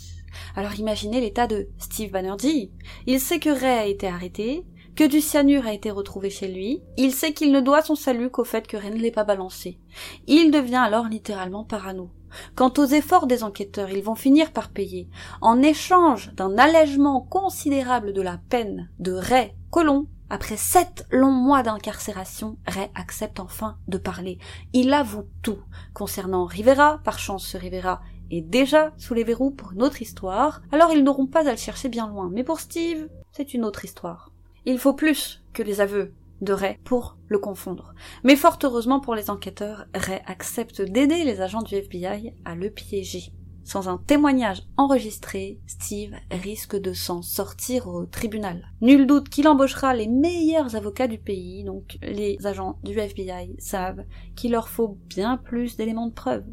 Alors 0.56 0.74
imaginez 0.78 1.20
l'état 1.20 1.46
de 1.46 1.68
Steve 1.78 2.10
Banerjee. 2.10 2.72
Il 3.06 3.20
sait 3.20 3.38
que 3.38 3.50
Ray 3.50 3.78
a 3.78 3.86
été 3.86 4.06
arrêté, 4.06 4.66
que 4.98 5.04
du 5.04 5.20
cyanure 5.20 5.64
a 5.64 5.72
été 5.72 5.92
retrouvé 5.92 6.28
chez 6.28 6.48
lui, 6.48 6.82
il 6.96 7.12
sait 7.12 7.32
qu'il 7.32 7.52
ne 7.52 7.60
doit 7.60 7.82
son 7.82 7.94
salut 7.94 8.30
qu'au 8.30 8.42
fait 8.42 8.66
que 8.66 8.76
rien 8.76 8.90
ne 8.90 8.96
l'ait 8.96 9.12
pas 9.12 9.22
balancé. 9.22 9.78
Il 10.26 10.50
devient 10.50 10.82
alors 10.84 11.06
littéralement 11.06 11.62
parano. 11.62 12.10
Quant 12.56 12.72
aux 12.78 12.84
efforts 12.84 13.28
des 13.28 13.44
enquêteurs, 13.44 13.90
ils 13.90 14.02
vont 14.02 14.16
finir 14.16 14.50
par 14.50 14.70
payer. 14.70 15.08
En 15.40 15.62
échange 15.62 16.34
d'un 16.34 16.58
allègement 16.58 17.20
considérable 17.20 18.12
de 18.12 18.20
la 18.22 18.40
peine 18.48 18.90
de 18.98 19.12
Ray 19.12 19.54
Colomb, 19.70 20.08
après 20.30 20.56
sept 20.56 21.06
longs 21.12 21.30
mois 21.30 21.62
d'incarcération, 21.62 22.56
Ray 22.66 22.90
accepte 22.96 23.38
enfin 23.38 23.78
de 23.86 23.98
parler. 23.98 24.40
Il 24.72 24.92
avoue 24.92 25.28
tout. 25.42 25.60
Concernant 25.94 26.44
Rivera, 26.44 26.98
par 27.04 27.20
chance 27.20 27.46
ce 27.46 27.56
Rivera 27.56 28.00
est 28.32 28.42
déjà 28.42 28.92
sous 28.96 29.14
les 29.14 29.22
verrous 29.22 29.52
pour 29.52 29.70
une 29.74 29.82
autre 29.84 30.02
histoire, 30.02 30.60
alors 30.72 30.90
ils 30.90 31.04
n'auront 31.04 31.28
pas 31.28 31.46
à 31.46 31.52
le 31.52 31.56
chercher 31.56 31.88
bien 31.88 32.08
loin. 32.08 32.30
Mais 32.32 32.42
pour 32.42 32.58
Steve, 32.58 33.08
c'est 33.30 33.54
une 33.54 33.64
autre 33.64 33.84
histoire. 33.84 34.32
Il 34.66 34.78
faut 34.78 34.94
plus 34.94 35.42
que 35.52 35.62
les 35.62 35.80
aveux 35.80 36.12
de 36.40 36.52
Ray 36.52 36.78
pour 36.84 37.16
le 37.28 37.38
confondre. 37.38 37.94
Mais 38.24 38.36
fort 38.36 38.58
heureusement 38.62 39.00
pour 39.00 39.14
les 39.14 39.30
enquêteurs, 39.30 39.86
Ray 39.94 40.20
accepte 40.26 40.82
d'aider 40.82 41.24
les 41.24 41.40
agents 41.40 41.62
du 41.62 41.74
FBI 41.74 42.34
à 42.44 42.54
le 42.54 42.70
piéger. 42.70 43.32
Sans 43.64 43.88
un 43.88 43.98
témoignage 43.98 44.62
enregistré, 44.78 45.60
Steve 45.66 46.14
risque 46.30 46.76
de 46.76 46.94
s'en 46.94 47.20
sortir 47.20 47.86
au 47.88 48.06
tribunal. 48.06 48.66
Nul 48.80 49.06
doute 49.06 49.28
qu'il 49.28 49.46
embauchera 49.46 49.94
les 49.94 50.08
meilleurs 50.08 50.74
avocats 50.74 51.06
du 51.06 51.18
pays, 51.18 51.64
donc 51.64 51.98
les 52.00 52.38
agents 52.46 52.78
du 52.82 52.98
FBI 52.98 53.56
savent 53.58 54.04
qu'il 54.36 54.52
leur 54.52 54.70
faut 54.70 54.96
bien 55.10 55.36
plus 55.36 55.76
d'éléments 55.76 56.06
de 56.06 56.14
preuve. 56.14 56.44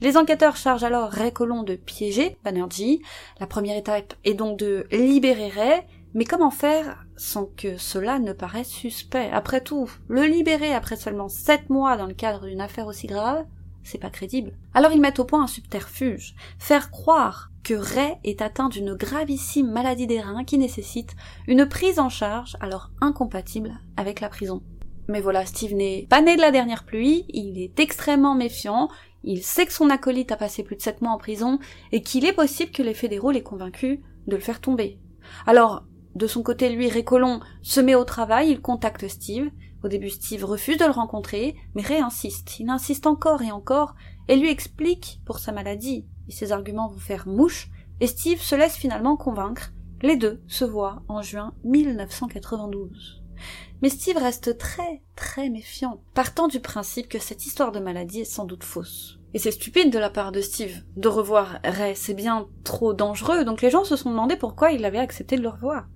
Les 0.00 0.16
enquêteurs 0.16 0.56
chargent 0.56 0.84
alors 0.84 1.10
Ray 1.10 1.32
Colon 1.32 1.62
de 1.62 1.76
piéger 1.76 2.38
Banerjee. 2.42 3.02
La 3.38 3.46
première 3.46 3.76
étape 3.76 4.14
est 4.24 4.32
donc 4.34 4.58
de 4.58 4.86
libérer 4.90 5.48
Ray, 5.48 5.82
mais 6.14 6.24
comment 6.24 6.50
faire 6.50 7.05
sans 7.16 7.46
que 7.46 7.76
cela 7.78 8.18
ne 8.18 8.32
paraisse 8.32 8.68
suspect 8.68 9.30
Après 9.32 9.60
tout, 9.60 9.90
le 10.08 10.24
libérer 10.24 10.74
après 10.74 10.96
seulement 10.96 11.28
sept 11.28 11.70
mois 11.70 11.96
dans 11.96 12.06
le 12.06 12.14
cadre 12.14 12.46
d'une 12.46 12.60
affaire 12.60 12.86
aussi 12.86 13.06
grave, 13.06 13.44
c'est 13.82 13.98
pas 13.98 14.10
crédible. 14.10 14.52
Alors 14.74 14.92
ils 14.92 15.00
mettent 15.00 15.20
au 15.20 15.24
point 15.24 15.44
un 15.44 15.46
subterfuge, 15.46 16.34
faire 16.58 16.90
croire 16.90 17.50
que 17.62 17.74
Ray 17.74 18.16
est 18.24 18.42
atteint 18.42 18.68
d'une 18.68 18.94
gravissime 18.94 19.70
maladie 19.70 20.06
des 20.06 20.20
reins 20.20 20.44
qui 20.44 20.58
nécessite 20.58 21.14
une 21.46 21.66
prise 21.66 21.98
en 21.98 22.08
charge 22.08 22.56
alors 22.60 22.90
incompatible 23.00 23.80
avec 23.96 24.20
la 24.20 24.28
prison. 24.28 24.62
Mais 25.08 25.20
voilà, 25.20 25.46
Steve 25.46 25.74
n'est 25.74 26.06
pas 26.08 26.20
né 26.20 26.36
de 26.36 26.40
la 26.40 26.50
dernière 26.50 26.84
pluie, 26.84 27.24
il 27.28 27.58
est 27.58 27.78
extrêmement 27.78 28.34
méfiant, 28.34 28.88
il 29.22 29.42
sait 29.42 29.66
que 29.66 29.72
son 29.72 29.90
acolyte 29.90 30.32
a 30.32 30.36
passé 30.36 30.62
plus 30.62 30.76
de 30.76 30.82
sept 30.82 31.00
mois 31.00 31.12
en 31.12 31.18
prison 31.18 31.58
et 31.92 32.02
qu'il 32.02 32.24
est 32.24 32.32
possible 32.32 32.72
que 32.72 32.82
les 32.82 32.94
fédéraux 32.94 33.30
l'aient 33.30 33.42
convaincu 33.42 34.02
de 34.26 34.36
le 34.36 34.42
faire 34.42 34.60
tomber. 34.60 34.98
Alors, 35.46 35.84
de 36.16 36.26
son 36.26 36.42
côté, 36.42 36.70
lui, 36.70 36.88
Récolon, 36.88 37.40
se 37.60 37.78
met 37.78 37.94
au 37.94 38.04
travail, 38.04 38.50
il 38.50 38.62
contacte 38.62 39.06
Steve. 39.06 39.50
Au 39.84 39.88
début, 39.88 40.08
Steve 40.08 40.46
refuse 40.46 40.78
de 40.78 40.86
le 40.86 40.90
rencontrer, 40.90 41.56
mais 41.74 41.82
réinsiste. 41.82 42.58
Il 42.58 42.70
insiste 42.70 43.06
encore 43.06 43.42
et 43.42 43.52
encore, 43.52 43.94
et 44.26 44.36
lui 44.36 44.48
explique 44.48 45.20
pour 45.26 45.38
sa 45.38 45.52
maladie. 45.52 46.06
Et 46.28 46.32
ses 46.32 46.52
arguments 46.52 46.88
vont 46.88 46.98
faire 46.98 47.28
mouche, 47.28 47.68
et 48.00 48.06
Steve 48.06 48.40
se 48.40 48.54
laisse 48.54 48.76
finalement 48.76 49.18
convaincre. 49.18 49.74
Les 50.00 50.16
deux 50.16 50.40
se 50.46 50.64
voient 50.64 51.02
en 51.08 51.20
juin 51.20 51.52
1992. 51.64 53.22
Mais 53.82 53.90
Steve 53.90 54.16
reste 54.16 54.56
très, 54.56 55.02
très 55.16 55.50
méfiant, 55.50 56.00
partant 56.14 56.48
du 56.48 56.60
principe 56.60 57.08
que 57.08 57.18
cette 57.18 57.44
histoire 57.44 57.72
de 57.72 57.78
maladie 57.78 58.20
est 58.20 58.24
sans 58.24 58.46
doute 58.46 58.64
fausse. 58.64 59.15
Et 59.34 59.38
c'est 59.38 59.50
stupide 59.50 59.92
de 59.92 59.98
la 59.98 60.08
part 60.08 60.32
de 60.32 60.40
Steve 60.40 60.82
de 60.96 61.08
revoir 61.08 61.58
Ray, 61.62 61.94
c'est 61.94 62.14
bien 62.14 62.46
trop 62.64 62.94
dangereux, 62.94 63.44
donc 63.44 63.60
les 63.60 63.70
gens 63.70 63.84
se 63.84 63.96
sont 63.96 64.10
demandé 64.10 64.36
pourquoi 64.36 64.70
il 64.70 64.84
avait 64.84 64.98
accepté 64.98 65.36
de 65.36 65.42
le 65.42 65.48
revoir. 65.48 65.86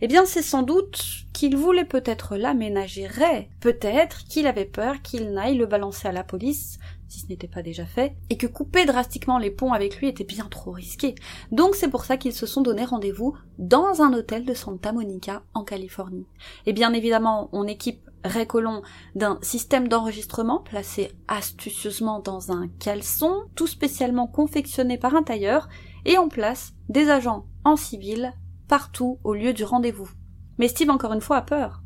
Eh 0.00 0.08
bien 0.08 0.24
c'est 0.26 0.42
sans 0.42 0.62
doute 0.62 1.00
qu'il 1.32 1.56
voulait 1.56 1.84
peut-être 1.84 2.36
l'aménager. 2.36 3.06
Ray, 3.06 3.50
peut-être 3.60 4.24
qu'il 4.24 4.46
avait 4.46 4.64
peur 4.64 5.00
qu'il 5.02 5.30
n'aille 5.30 5.56
le 5.56 5.66
balancer 5.66 6.08
à 6.08 6.12
la 6.12 6.24
police, 6.24 6.78
si 7.08 7.20
ce 7.20 7.26
n'était 7.28 7.48
pas 7.48 7.62
déjà 7.62 7.86
fait, 7.86 8.14
et 8.30 8.36
que 8.36 8.46
couper 8.46 8.84
drastiquement 8.84 9.38
les 9.38 9.50
ponts 9.50 9.72
avec 9.72 9.96
lui 9.96 10.08
était 10.08 10.24
bien 10.24 10.46
trop 10.50 10.70
risqué. 10.70 11.14
Donc 11.50 11.74
c'est 11.74 11.88
pour 11.88 12.04
ça 12.04 12.16
qu'ils 12.16 12.34
se 12.34 12.46
sont 12.46 12.60
donné 12.60 12.84
rendez-vous 12.84 13.36
dans 13.58 14.02
un 14.02 14.12
hôtel 14.12 14.44
de 14.44 14.54
Santa 14.54 14.92
Monica 14.92 15.42
en 15.54 15.64
Californie. 15.64 16.26
Et 16.66 16.72
bien 16.72 16.92
évidemment, 16.92 17.48
on 17.52 17.66
équipe 17.66 18.08
Récolon 18.24 18.82
d'un 19.14 19.38
système 19.42 19.88
d'enregistrement 19.88 20.58
placé 20.58 21.12
astucieusement 21.28 22.18
dans 22.18 22.50
un 22.50 22.68
caleçon, 22.80 23.44
tout 23.54 23.68
spécialement 23.68 24.26
confectionné 24.26 24.98
par 24.98 25.14
un 25.14 25.22
tailleur, 25.22 25.68
et 26.04 26.18
on 26.18 26.28
place 26.28 26.72
des 26.88 27.10
agents 27.10 27.46
en 27.64 27.76
civil 27.76 28.32
partout 28.66 29.18
au 29.24 29.34
lieu 29.34 29.52
du 29.52 29.64
rendez-vous. 29.64 30.10
Mais 30.58 30.68
Steve 30.68 30.90
encore 30.90 31.12
une 31.12 31.20
fois 31.20 31.38
a 31.38 31.42
peur. 31.42 31.82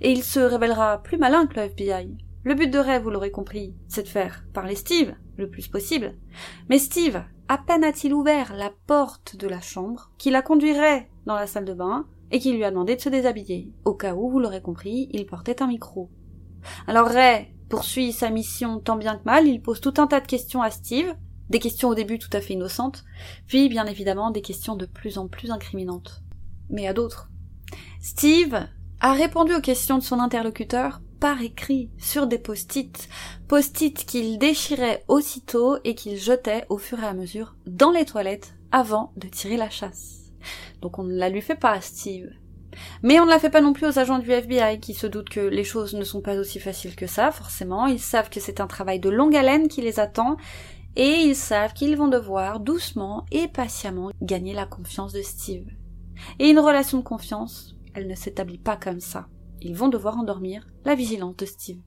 Et 0.00 0.10
il 0.10 0.22
se 0.24 0.40
révélera 0.40 1.02
plus 1.02 1.18
malin 1.18 1.46
que 1.46 1.54
le 1.54 1.66
FBI. 1.66 2.16
Le 2.46 2.54
but 2.54 2.68
de 2.68 2.78
rêve, 2.78 3.02
vous 3.02 3.10
l'aurez 3.10 3.32
compris, 3.32 3.74
c'est 3.88 4.04
de 4.04 4.08
faire 4.08 4.44
parler 4.54 4.76
Steve 4.76 5.16
le 5.36 5.50
plus 5.50 5.66
possible. 5.66 6.14
Mais 6.68 6.78
Steve, 6.78 7.24
à 7.48 7.58
peine 7.58 7.82
a-t-il 7.82 8.14
ouvert 8.14 8.54
la 8.54 8.70
porte 8.86 9.34
de 9.34 9.48
la 9.48 9.60
chambre, 9.60 10.12
qui 10.16 10.30
la 10.30 10.42
conduirait 10.42 11.10
dans 11.26 11.34
la 11.34 11.48
salle 11.48 11.64
de 11.64 11.74
bain, 11.74 12.06
et 12.30 12.38
qui 12.38 12.52
lui 12.52 12.62
a 12.62 12.70
demandé 12.70 12.94
de 12.94 13.00
se 13.00 13.08
déshabiller. 13.08 13.72
Au 13.84 13.94
cas 13.94 14.14
où, 14.14 14.30
vous 14.30 14.38
l'aurez 14.38 14.62
compris, 14.62 15.08
il 15.10 15.26
portait 15.26 15.60
un 15.60 15.66
micro. 15.66 16.08
Alors 16.86 17.08
Ray 17.08 17.48
poursuit 17.68 18.12
sa 18.12 18.30
mission 18.30 18.78
tant 18.78 18.94
bien 18.94 19.16
que 19.16 19.24
mal, 19.24 19.48
il 19.48 19.60
pose 19.60 19.80
tout 19.80 19.94
un 19.96 20.06
tas 20.06 20.20
de 20.20 20.28
questions 20.28 20.62
à 20.62 20.70
Steve, 20.70 21.16
des 21.50 21.58
questions 21.58 21.88
au 21.88 21.96
début 21.96 22.20
tout 22.20 22.30
à 22.32 22.40
fait 22.40 22.54
innocentes, 22.54 23.02
puis 23.48 23.68
bien 23.68 23.86
évidemment 23.86 24.30
des 24.30 24.40
questions 24.40 24.76
de 24.76 24.86
plus 24.86 25.18
en 25.18 25.26
plus 25.26 25.50
incriminantes. 25.50 26.22
Mais 26.70 26.86
à 26.86 26.92
d'autres. 26.92 27.28
Steve 28.00 28.68
a 29.00 29.12
répondu 29.14 29.52
aux 29.52 29.60
questions 29.60 29.98
de 29.98 30.04
son 30.04 30.20
interlocuteur 30.20 31.00
par 31.20 31.42
écrit 31.42 31.90
sur 31.98 32.26
des 32.26 32.38
post-it, 32.38 33.08
post-it 33.48 34.04
qu'il 34.04 34.38
déchirait 34.38 35.04
aussitôt 35.08 35.78
et 35.84 35.94
qu'il 35.94 36.16
jetait 36.16 36.64
au 36.68 36.78
fur 36.78 37.02
et 37.02 37.06
à 37.06 37.14
mesure 37.14 37.56
dans 37.66 37.90
les 37.90 38.04
toilettes 38.04 38.54
avant 38.72 39.12
de 39.16 39.28
tirer 39.28 39.56
la 39.56 39.70
chasse. 39.70 40.32
Donc 40.80 40.98
on 40.98 41.04
ne 41.04 41.16
la 41.16 41.28
lui 41.28 41.40
fait 41.40 41.56
pas, 41.56 41.80
Steve. 41.80 42.30
Mais 43.02 43.18
on 43.20 43.24
ne 43.24 43.30
la 43.30 43.38
fait 43.38 43.50
pas 43.50 43.60
non 43.60 43.72
plus 43.72 43.86
aux 43.86 43.98
agents 43.98 44.18
du 44.18 44.30
FBI 44.30 44.80
qui 44.80 44.94
se 44.94 45.06
doutent 45.06 45.30
que 45.30 45.40
les 45.40 45.64
choses 45.64 45.94
ne 45.94 46.04
sont 46.04 46.20
pas 46.20 46.36
aussi 46.36 46.60
faciles 46.60 46.94
que 46.94 47.06
ça, 47.06 47.30
forcément. 47.30 47.86
Ils 47.86 48.00
savent 48.00 48.30
que 48.30 48.40
c'est 48.40 48.60
un 48.60 48.66
travail 48.66 49.00
de 49.00 49.08
longue 49.08 49.36
haleine 49.36 49.68
qui 49.68 49.80
les 49.80 49.98
attend 49.98 50.36
et 50.94 51.08
ils 51.08 51.36
savent 51.36 51.72
qu'ils 51.72 51.96
vont 51.96 52.08
devoir 52.08 52.60
doucement 52.60 53.24
et 53.30 53.48
patiemment 53.48 54.10
gagner 54.22 54.54
la 54.54 54.66
confiance 54.66 55.12
de 55.12 55.22
Steve. 55.22 55.66
Et 56.38 56.48
une 56.48 56.58
relation 56.58 56.98
de 56.98 57.02
confiance, 57.02 57.76
elle 57.94 58.06
ne 58.06 58.14
s'établit 58.14 58.58
pas 58.58 58.76
comme 58.76 59.00
ça. 59.00 59.26
Ils 59.62 59.74
vont 59.74 59.88
devoir 59.88 60.18
endormir 60.18 60.66
la 60.84 60.94
vigilance 60.94 61.36
de 61.36 61.46
Steve. 61.46 61.78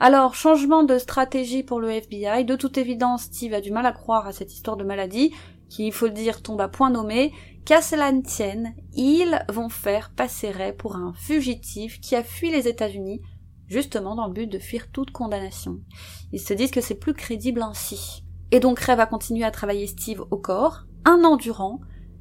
Alors, 0.00 0.34
changement 0.34 0.82
de 0.82 0.98
stratégie 0.98 1.62
pour 1.62 1.80
le 1.80 1.90
FBI. 1.90 2.44
De 2.44 2.56
toute 2.56 2.78
évidence, 2.78 3.24
Steve 3.24 3.54
a 3.54 3.60
du 3.60 3.70
mal 3.70 3.86
à 3.86 3.92
croire 3.92 4.26
à 4.26 4.32
cette 4.32 4.52
histoire 4.52 4.76
de 4.76 4.84
maladie, 4.84 5.32
qui, 5.68 5.86
il 5.86 5.92
faut 5.92 6.06
le 6.06 6.12
dire, 6.12 6.42
tombe 6.42 6.60
à 6.60 6.68
point 6.68 6.90
nommé. 6.90 7.32
Qu'à 7.64 7.80
cela 7.80 8.12
ne 8.12 8.22
tienne, 8.22 8.74
ils 8.94 9.38
vont 9.48 9.68
faire 9.68 10.10
passer 10.14 10.50
Ray 10.50 10.72
pour 10.72 10.96
un 10.96 11.12
fugitif 11.14 12.00
qui 12.00 12.16
a 12.16 12.24
fui 12.24 12.50
les 12.50 12.66
États-Unis, 12.68 13.22
justement 13.68 14.16
dans 14.16 14.26
le 14.26 14.32
but 14.32 14.48
de 14.48 14.58
fuir 14.58 14.90
toute 14.90 15.12
condamnation. 15.12 15.78
Ils 16.32 16.40
se 16.40 16.54
disent 16.54 16.72
que 16.72 16.80
c'est 16.80 16.96
plus 16.96 17.14
crédible 17.14 17.62
ainsi. 17.62 18.24
Et 18.50 18.60
donc 18.60 18.80
Ray 18.80 18.96
va 18.96 19.06
continuer 19.06 19.44
à 19.44 19.52
travailler 19.52 19.86
Steve 19.86 20.24
au 20.30 20.38
corps, 20.38 20.86
un 21.04 21.24
an 21.24 21.36
durant, 21.36 21.80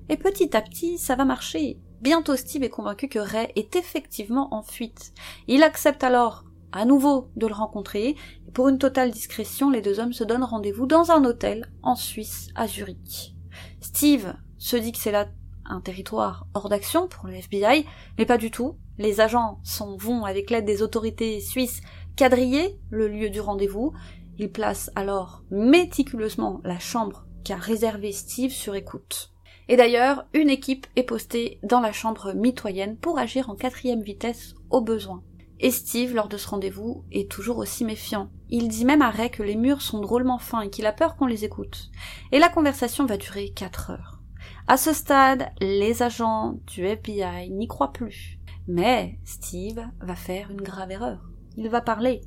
et 0.09 0.17
petit 0.17 0.55
à 0.55 0.61
petit, 0.61 0.97
ça 0.97 1.15
va 1.15 1.25
marcher. 1.25 1.79
Bientôt 2.01 2.35
Steve 2.35 2.63
est 2.63 2.69
convaincu 2.69 3.07
que 3.07 3.19
Ray 3.19 3.51
est 3.55 3.75
effectivement 3.75 4.53
en 4.53 4.63
fuite. 4.63 5.13
Il 5.47 5.61
accepte 5.61 6.03
alors 6.03 6.45
à 6.71 6.85
nouveau 6.85 7.29
de 7.35 7.47
le 7.47 7.53
rencontrer, 7.53 8.15
et 8.47 8.51
pour 8.53 8.69
une 8.69 8.77
totale 8.77 9.11
discrétion, 9.11 9.69
les 9.69 9.81
deux 9.81 9.99
hommes 9.99 10.13
se 10.13 10.23
donnent 10.23 10.43
rendez-vous 10.43 10.87
dans 10.87 11.11
un 11.11 11.25
hôtel 11.25 11.69
en 11.83 11.95
Suisse, 11.95 12.47
à 12.55 12.67
Zurich. 12.67 13.35
Steve 13.81 14.33
se 14.57 14.77
dit 14.77 14.91
que 14.91 14.97
c'est 14.97 15.11
là 15.11 15.27
un 15.65 15.81
territoire 15.81 16.47
hors 16.53 16.69
d'action 16.69 17.07
pour 17.07 17.27
le 17.27 17.35
FBI, 17.35 17.85
mais 18.17 18.25
pas 18.25 18.37
du 18.37 18.51
tout. 18.51 18.77
Les 18.97 19.21
agents 19.21 19.59
s'en 19.63 19.95
vont, 19.95 20.25
avec 20.25 20.49
l'aide 20.49 20.65
des 20.65 20.81
autorités 20.81 21.39
suisses, 21.39 21.81
quadriller 22.15 22.79
le 22.89 23.07
lieu 23.07 23.29
du 23.29 23.41
rendez-vous. 23.41 23.93
Ils 24.37 24.51
placent 24.51 24.91
alors 24.95 25.43
méticuleusement 25.51 26.61
la 26.63 26.79
chambre 26.79 27.25
qu'a 27.43 27.57
réservée 27.57 28.11
Steve 28.11 28.51
sur 28.51 28.75
écoute. 28.75 29.30
Et 29.71 29.77
d'ailleurs, 29.77 30.25
une 30.33 30.49
équipe 30.49 30.85
est 30.97 31.03
postée 31.03 31.57
dans 31.63 31.79
la 31.79 31.93
chambre 31.93 32.33
mitoyenne 32.33 32.97
pour 32.97 33.17
agir 33.17 33.49
en 33.49 33.55
quatrième 33.55 34.01
vitesse 34.01 34.53
au 34.69 34.81
besoin. 34.81 35.23
Et 35.61 35.71
Steve, 35.71 36.13
lors 36.13 36.27
de 36.27 36.35
ce 36.35 36.49
rendez-vous, 36.49 37.05
est 37.09 37.31
toujours 37.31 37.57
aussi 37.59 37.85
méfiant. 37.85 38.29
Il 38.49 38.67
dit 38.67 38.83
même 38.83 39.01
à 39.01 39.09
Ray 39.09 39.31
que 39.31 39.43
les 39.43 39.55
murs 39.55 39.81
sont 39.81 40.01
drôlement 40.01 40.39
fins 40.39 40.59
et 40.59 40.69
qu'il 40.69 40.85
a 40.87 40.91
peur 40.91 41.15
qu'on 41.15 41.25
les 41.25 41.45
écoute. 41.45 41.89
Et 42.33 42.39
la 42.39 42.49
conversation 42.49 43.05
va 43.05 43.15
durer 43.15 43.51
quatre 43.55 43.91
heures. 43.91 44.19
À 44.67 44.75
ce 44.75 44.91
stade, 44.91 45.47
les 45.61 46.03
agents 46.03 46.59
du 46.67 46.85
FBI 46.85 47.49
n'y 47.49 47.69
croient 47.69 47.93
plus. 47.93 48.39
Mais 48.67 49.19
Steve 49.23 49.87
va 50.01 50.15
faire 50.17 50.51
une 50.51 50.61
grave 50.61 50.91
erreur. 50.91 51.29
Il 51.55 51.69
va 51.69 51.79
parler. 51.79 52.19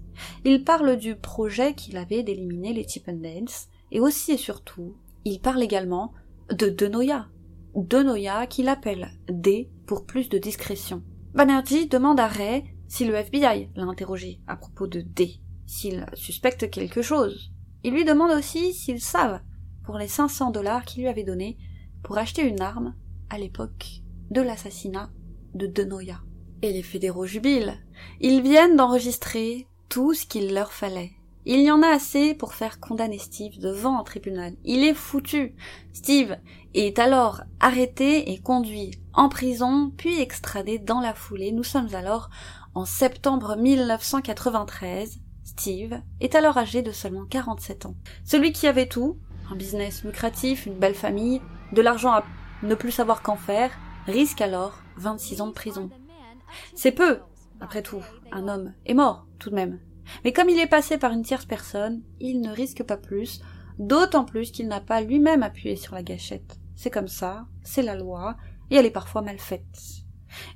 Il 0.46 0.64
parle 0.64 0.96
du 0.96 1.14
projet 1.14 1.74
qu'il 1.74 1.98
avait 1.98 2.22
d'éliminer 2.22 2.72
les 2.72 2.88
Chippendales, 2.88 3.52
et 3.92 4.00
aussi 4.00 4.32
et 4.32 4.38
surtout, 4.38 4.96
il 5.26 5.42
parle 5.42 5.62
également 5.62 6.14
de 6.50 6.70
Denoya. 6.70 7.26
Denoya 7.74 8.46
qu'il 8.46 8.68
appelle 8.68 9.08
D 9.28 9.70
pour 9.86 10.06
plus 10.06 10.28
de 10.28 10.38
discrétion. 10.38 11.02
Banerjee 11.34 11.88
demande 11.88 12.20
à 12.20 12.28
Ray 12.28 12.64
si 12.88 13.04
le 13.04 13.14
FBI 13.14 13.70
l'a 13.74 13.84
interrogé 13.84 14.40
à 14.46 14.56
propos 14.56 14.86
de 14.86 15.00
D, 15.00 15.40
s'il 15.66 16.06
suspecte 16.14 16.70
quelque 16.70 17.02
chose, 17.02 17.50
il 17.82 17.92
lui 17.92 18.04
demande 18.04 18.30
aussi 18.30 18.72
s'ils 18.72 19.00
savent 19.00 19.40
pour 19.84 19.98
les 19.98 20.08
500 20.08 20.50
dollars 20.50 20.84
qu'il 20.84 21.02
lui 21.02 21.08
avait 21.08 21.24
donnés 21.24 21.58
pour 22.02 22.18
acheter 22.18 22.42
une 22.42 22.60
arme 22.60 22.94
à 23.28 23.38
l'époque 23.38 24.02
de 24.30 24.40
l'assassinat 24.40 25.10
de 25.54 25.66
Denoya. 25.66 26.20
Et 26.62 26.72
les 26.72 26.82
fédéraux 26.82 27.26
jubilent. 27.26 27.78
Ils 28.20 28.42
viennent 28.42 28.76
d'enregistrer 28.76 29.68
tout 29.88 30.14
ce 30.14 30.24
qu'il 30.24 30.54
leur 30.54 30.72
fallait. 30.72 31.12
Il 31.46 31.60
y 31.60 31.70
en 31.70 31.82
a 31.82 31.88
assez 31.88 32.34
pour 32.34 32.54
faire 32.54 32.80
condamner 32.80 33.18
Steve 33.18 33.58
devant 33.58 33.98
un 33.98 34.02
tribunal. 34.02 34.54
Il 34.64 34.82
est 34.82 34.94
foutu. 34.94 35.54
Steve 35.92 36.38
est 36.72 36.98
alors 36.98 37.42
arrêté 37.60 38.32
et 38.32 38.40
conduit 38.40 38.92
en 39.12 39.28
prison, 39.28 39.92
puis 39.96 40.20
extradé 40.20 40.78
dans 40.78 41.00
la 41.00 41.12
foulée. 41.12 41.52
Nous 41.52 41.62
sommes 41.62 41.94
alors 41.94 42.30
en 42.74 42.86
septembre 42.86 43.56
1993, 43.56 45.20
Steve 45.44 46.00
est 46.20 46.34
alors 46.34 46.56
âgé 46.56 46.80
de 46.80 46.92
seulement 46.92 47.26
47 47.26 47.86
ans. 47.86 47.94
Celui 48.24 48.52
qui 48.52 48.66
avait 48.66 48.88
tout, 48.88 49.18
un 49.52 49.54
business 49.54 50.02
lucratif, 50.02 50.64
une 50.66 50.78
belle 50.78 50.94
famille, 50.94 51.42
de 51.72 51.82
l'argent 51.82 52.12
à 52.12 52.24
ne 52.62 52.74
plus 52.74 52.90
savoir 52.90 53.22
qu'en 53.22 53.36
faire, 53.36 53.70
risque 54.06 54.40
alors 54.40 54.82
26 54.96 55.42
ans 55.42 55.48
de 55.48 55.52
prison. 55.52 55.90
C'est 56.74 56.92
peu, 56.92 57.20
après 57.60 57.82
tout, 57.82 58.02
un 58.32 58.48
homme 58.48 58.72
est 58.86 58.94
mort 58.94 59.26
tout 59.38 59.50
de 59.50 59.54
même. 59.54 59.78
Mais 60.24 60.32
comme 60.32 60.48
il 60.48 60.58
est 60.58 60.66
passé 60.66 60.98
par 60.98 61.12
une 61.12 61.22
tierce 61.22 61.46
personne, 61.46 62.02
il 62.20 62.40
ne 62.40 62.50
risque 62.50 62.82
pas 62.82 62.96
plus, 62.96 63.40
d'autant 63.78 64.24
plus 64.24 64.50
qu'il 64.50 64.68
n'a 64.68 64.80
pas 64.80 65.00
lui-même 65.00 65.42
appuyé 65.42 65.76
sur 65.76 65.94
la 65.94 66.02
gâchette. 66.02 66.58
C'est 66.74 66.90
comme 66.90 67.08
ça, 67.08 67.46
c'est 67.62 67.82
la 67.82 67.94
loi, 67.94 68.36
et 68.70 68.76
elle 68.76 68.86
est 68.86 68.90
parfois 68.90 69.22
mal 69.22 69.38
faite. 69.38 70.04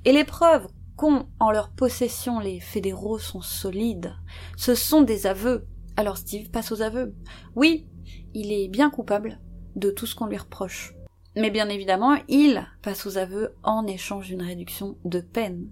Et 0.05 0.11
les 0.11 0.23
preuves 0.23 0.67
qu'ont 0.95 1.27
en 1.39 1.51
leur 1.51 1.69
possession 1.69 2.39
les 2.39 2.59
fédéraux 2.59 3.19
sont 3.19 3.41
solides. 3.41 4.13
Ce 4.57 4.75
sont 4.75 5.01
des 5.01 5.27
aveux. 5.27 5.65
Alors 5.95 6.17
Steve 6.17 6.49
passe 6.49 6.71
aux 6.71 6.81
aveux. 6.81 7.15
Oui, 7.55 7.87
il 8.33 8.51
est 8.51 8.67
bien 8.67 8.89
coupable 8.89 9.39
de 9.75 9.91
tout 9.91 10.05
ce 10.05 10.15
qu'on 10.15 10.27
lui 10.27 10.37
reproche. 10.37 10.93
Mais 11.35 11.51
bien 11.51 11.69
évidemment, 11.69 12.17
il 12.27 12.67
passe 12.81 13.05
aux 13.05 13.17
aveux 13.17 13.55
en 13.63 13.87
échange 13.87 14.27
d'une 14.27 14.41
réduction 14.41 14.97
de 15.05 15.21
peine. 15.21 15.69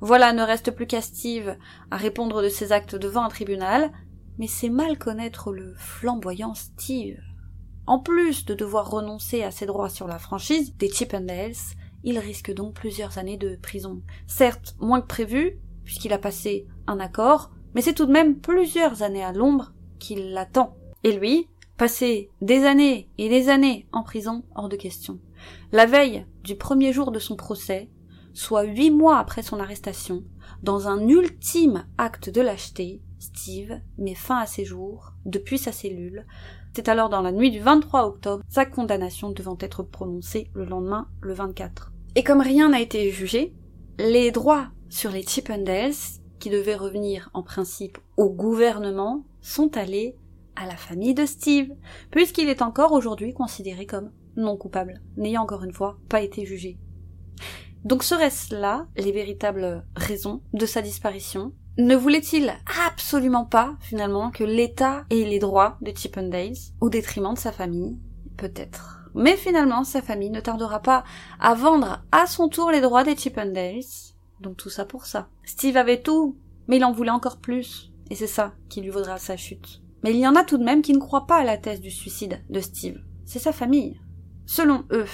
Voilà, 0.00 0.32
ne 0.32 0.42
reste 0.42 0.70
plus 0.70 0.86
qu'à 0.86 1.00
Steve 1.00 1.56
à 1.90 1.96
répondre 1.96 2.42
de 2.42 2.48
ses 2.48 2.72
actes 2.72 2.96
devant 2.96 3.24
un 3.24 3.28
tribunal, 3.28 3.92
mais 4.38 4.46
c'est 4.46 4.68
mal 4.68 4.98
connaître 4.98 5.52
le 5.52 5.74
flamboyant 5.76 6.54
Steve. 6.54 7.18
En 7.86 7.98
plus 7.98 8.44
de 8.44 8.54
devoir 8.54 8.90
renoncer 8.90 9.42
à 9.42 9.50
ses 9.50 9.66
droits 9.66 9.90
sur 9.90 10.06
la 10.06 10.18
franchise 10.18 10.76
des 10.76 10.88
Chippendales, 10.88 11.54
il 12.04 12.18
risque 12.18 12.52
donc 12.52 12.74
plusieurs 12.74 13.18
années 13.18 13.36
de 13.36 13.56
prison. 13.56 14.02
Certes, 14.26 14.76
moins 14.80 15.00
que 15.00 15.06
prévu, 15.06 15.58
puisqu'il 15.84 16.12
a 16.12 16.18
passé 16.18 16.66
un 16.86 17.00
accord, 17.00 17.50
mais 17.74 17.82
c'est 17.82 17.94
tout 17.94 18.06
de 18.06 18.12
même 18.12 18.38
plusieurs 18.38 19.02
années 19.02 19.24
à 19.24 19.32
l'ombre 19.32 19.72
qu'il 19.98 20.32
l'attend. 20.32 20.76
Et 21.04 21.12
lui, 21.12 21.48
passer 21.76 22.30
des 22.40 22.64
années 22.64 23.08
et 23.18 23.28
des 23.28 23.48
années 23.48 23.86
en 23.92 24.02
prison, 24.02 24.44
hors 24.54 24.68
de 24.68 24.76
question. 24.76 25.18
La 25.72 25.86
veille 25.86 26.26
du 26.44 26.56
premier 26.56 26.92
jour 26.92 27.10
de 27.10 27.18
son 27.18 27.36
procès, 27.36 27.90
soit 28.34 28.64
huit 28.64 28.90
mois 28.90 29.18
après 29.18 29.42
son 29.42 29.60
arrestation, 29.60 30.24
dans 30.62 30.88
un 30.88 31.08
ultime 31.08 31.86
acte 31.98 32.30
de 32.30 32.40
lâcheté, 32.40 33.02
Steve 33.18 33.80
met 33.98 34.14
fin 34.14 34.38
à 34.38 34.46
ses 34.46 34.64
jours, 34.64 35.12
depuis 35.24 35.58
sa 35.58 35.72
cellule. 35.72 36.26
C'est 36.74 36.88
alors 36.88 37.08
dans 37.08 37.22
la 37.22 37.32
nuit 37.32 37.50
du 37.50 37.60
23 37.60 38.06
octobre, 38.06 38.44
sa 38.48 38.64
condamnation 38.64 39.30
devant 39.30 39.56
être 39.60 39.82
prononcée 39.82 40.50
le 40.54 40.64
lendemain, 40.64 41.08
le 41.20 41.32
24. 41.32 41.92
Et 42.14 42.22
comme 42.22 42.40
rien 42.40 42.70
n'a 42.70 42.80
été 42.80 43.10
jugé, 43.10 43.54
les 43.98 44.30
droits 44.30 44.68
sur 44.88 45.10
les 45.10 45.22
Chippendales, 45.22 45.92
qui 46.38 46.50
devaient 46.50 46.74
revenir 46.74 47.30
en 47.34 47.42
principe 47.42 47.98
au 48.16 48.30
gouvernement, 48.30 49.24
sont 49.40 49.76
allés 49.76 50.16
à 50.56 50.66
la 50.66 50.76
famille 50.76 51.14
de 51.14 51.26
Steve, 51.26 51.72
puisqu'il 52.10 52.48
est 52.48 52.62
encore 52.62 52.92
aujourd'hui 52.92 53.32
considéré 53.32 53.86
comme 53.86 54.10
non 54.36 54.56
coupable, 54.56 55.00
n'ayant 55.16 55.42
encore 55.42 55.64
une 55.64 55.72
fois 55.72 55.98
pas 56.08 56.20
été 56.20 56.44
jugé. 56.44 56.78
Donc 57.84 58.04
seraient-ce 58.04 58.54
là 58.54 58.86
les 58.96 59.12
véritables 59.12 59.84
raisons 59.96 60.42
de 60.52 60.66
sa 60.66 60.82
disparition 60.82 61.52
Ne 61.78 61.96
voulait-il 61.96 62.52
absolument 62.86 63.44
pas, 63.44 63.76
finalement, 63.80 64.30
que 64.30 64.44
l'État 64.44 65.04
ait 65.10 65.24
les 65.24 65.40
droits 65.40 65.78
de 65.80 65.92
Chippendales, 65.96 66.54
au 66.80 66.90
détriment 66.90 67.34
de 67.34 67.38
sa 67.38 67.50
famille? 67.50 67.98
Peut-être. 68.36 69.00
Mais 69.14 69.36
finalement, 69.36 69.84
sa 69.84 70.00
famille 70.00 70.30
ne 70.30 70.40
tardera 70.40 70.80
pas 70.80 71.04
à 71.40 71.54
vendre 71.54 72.04
à 72.12 72.26
son 72.26 72.48
tour 72.48 72.70
les 72.70 72.80
droits 72.80 73.04
des 73.04 73.16
Chippendales. 73.16 73.82
Donc 74.40 74.56
tout 74.56 74.70
ça 74.70 74.84
pour 74.84 75.06
ça. 75.06 75.28
Steve 75.44 75.76
avait 75.76 76.02
tout, 76.02 76.38
mais 76.68 76.76
il 76.76 76.84
en 76.84 76.92
voulait 76.92 77.10
encore 77.10 77.38
plus. 77.38 77.92
Et 78.10 78.14
c'est 78.14 78.26
ça 78.26 78.52
qui 78.68 78.80
lui 78.80 78.90
vaudra 78.90 79.18
sa 79.18 79.36
chute. 79.36 79.82
Mais 80.02 80.12
il 80.12 80.18
y 80.18 80.26
en 80.26 80.36
a 80.36 80.44
tout 80.44 80.58
de 80.58 80.64
même 80.64 80.82
qui 80.82 80.92
ne 80.92 80.98
croient 80.98 81.26
pas 81.26 81.38
à 81.38 81.44
la 81.44 81.58
thèse 81.58 81.80
du 81.80 81.90
suicide 81.90 82.42
de 82.48 82.60
Steve. 82.60 82.98
C'est 83.24 83.38
sa 83.38 83.52
famille. 83.52 84.00
Selon 84.46 84.84
eux, 84.90 85.06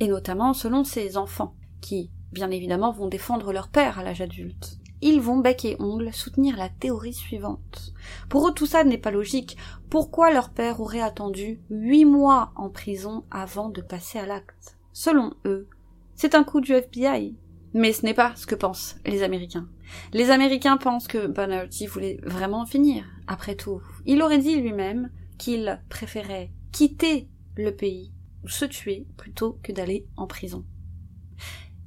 et 0.00 0.08
notamment 0.08 0.52
selon 0.52 0.84
ses 0.84 1.16
enfants, 1.16 1.54
qui, 1.82 2.10
bien 2.32 2.50
évidemment, 2.50 2.92
vont 2.92 3.08
défendre 3.08 3.52
leur 3.52 3.68
père 3.68 3.98
à 3.98 4.02
l'âge 4.02 4.22
adulte 4.22 4.78
ils 5.02 5.20
vont 5.20 5.38
bec 5.38 5.64
et 5.64 5.76
ongle 5.80 6.12
soutenir 6.14 6.56
la 6.56 6.68
théorie 6.68 7.12
suivante. 7.12 7.92
Pour 8.28 8.48
eux 8.48 8.54
tout 8.54 8.66
ça 8.66 8.84
n'est 8.84 8.98
pas 8.98 9.10
logique. 9.10 9.56
Pourquoi 9.90 10.32
leur 10.32 10.50
père 10.50 10.80
aurait 10.80 11.00
attendu 11.00 11.60
huit 11.70 12.04
mois 12.04 12.52
en 12.54 12.70
prison 12.70 13.24
avant 13.30 13.68
de 13.68 13.82
passer 13.82 14.20
à 14.20 14.26
l'acte? 14.26 14.78
Selon 14.92 15.34
eux, 15.44 15.68
c'est 16.14 16.36
un 16.36 16.44
coup 16.44 16.60
du 16.60 16.72
FBI. 16.72 17.36
Mais 17.74 17.92
ce 17.92 18.04
n'est 18.04 18.14
pas 18.14 18.32
ce 18.36 18.46
que 18.46 18.54
pensent 18.54 18.96
les 19.04 19.22
Américains. 19.22 19.66
Les 20.12 20.30
Américains 20.30 20.76
pensent 20.76 21.08
que 21.08 21.26
Banerjee 21.26 21.86
voulait 21.86 22.20
vraiment 22.22 22.64
finir. 22.64 23.04
Après 23.26 23.56
tout, 23.56 23.80
il 24.06 24.22
aurait 24.22 24.38
dit 24.38 24.56
lui-même 24.56 25.10
qu'il 25.38 25.80
préférait 25.88 26.52
quitter 26.70 27.28
le 27.56 27.74
pays 27.74 28.12
se 28.46 28.64
tuer 28.64 29.06
plutôt 29.16 29.58
que 29.62 29.72
d'aller 29.72 30.06
en 30.16 30.26
prison. 30.26 30.64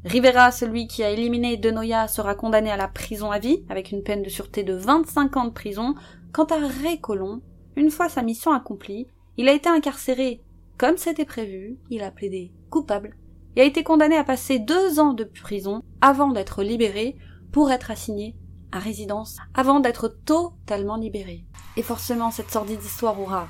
Rivera, 0.06 0.52
celui 0.52 0.86
qui 0.86 1.04
a 1.04 1.10
éliminé 1.10 1.58
Denoya, 1.58 2.08
sera 2.08 2.36
condamné 2.36 2.70
à 2.70 2.78
la 2.78 2.88
prison 2.88 3.32
à 3.32 3.40
vie, 3.40 3.66
avec 3.70 3.92
une 3.92 4.04
peine 4.04 4.22
de 4.22 4.30
sûreté 4.30 4.64
de 4.64 4.76
25 4.76 5.36
ans 5.36 5.46
de 5.46 5.50
prison. 5.50 5.96
Quant 6.32 6.46
à 6.46 6.58
Récolon, 6.84 7.42
une 7.76 7.90
fois 7.90 8.08
sa 8.08 8.22
mission 8.22 8.54
accomplie, 8.54 9.08
il 9.38 9.50
a 9.50 9.54
été 9.54 9.68
incarcéré 9.68 10.44
comme 10.78 10.98
c'était 10.98 11.26
prévu, 11.26 11.78
il 11.90 12.04
a 12.04 12.12
plaidé 12.12 12.52
coupable 12.70 13.16
et 13.56 13.62
a 13.62 13.64
été 13.64 13.84
condamné 13.84 14.18
à 14.18 14.24
passer 14.24 14.60
deux 14.60 15.00
ans 15.00 15.14
de 15.14 15.24
prison 15.24 15.82
avant 16.02 16.28
d'être 16.28 16.62
libéré 16.62 17.16
pour 17.52 17.72
être 17.72 17.90
assigné 17.90 18.36
à 18.72 18.80
résidence 18.80 19.38
avant 19.54 19.80
d'être 19.80 20.10
totalement 20.10 20.98
libéré. 20.98 21.46
Et 21.78 21.82
forcément, 21.82 22.30
cette 22.30 22.52
sordide 22.52 22.84
histoire 22.84 23.20
aura, 23.20 23.48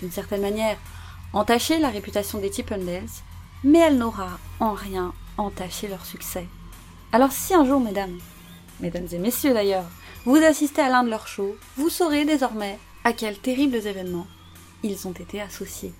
d'une 0.00 0.12
certaine 0.12 0.40
manière, 0.40 0.78
entaché 1.32 1.80
la 1.80 1.88
réputation 1.90 2.38
des 2.38 2.50
Tippendales, 2.50 3.02
mais 3.64 3.80
elle 3.80 3.98
n'aura 3.98 4.38
en 4.60 4.72
rien 4.72 5.12
entaché 5.38 5.88
leur 5.88 6.04
succès. 6.04 6.46
Alors 7.12 7.32
si 7.32 7.54
un 7.54 7.64
jour, 7.64 7.80
mesdames, 7.80 8.18
mesdames 8.80 9.08
et 9.12 9.18
messieurs 9.18 9.54
d'ailleurs, 9.54 9.86
vous 10.24 10.36
assistez 10.36 10.82
à 10.82 10.90
l'un 10.90 11.04
de 11.04 11.10
leurs 11.10 11.28
shows, 11.28 11.56
vous 11.76 11.88
saurez 11.88 12.24
désormais 12.24 12.78
à 13.04 13.12
quels 13.12 13.38
terribles 13.38 13.76
événements 13.86 14.26
ils 14.82 15.08
ont 15.08 15.12
été 15.12 15.40
associés. 15.40 15.94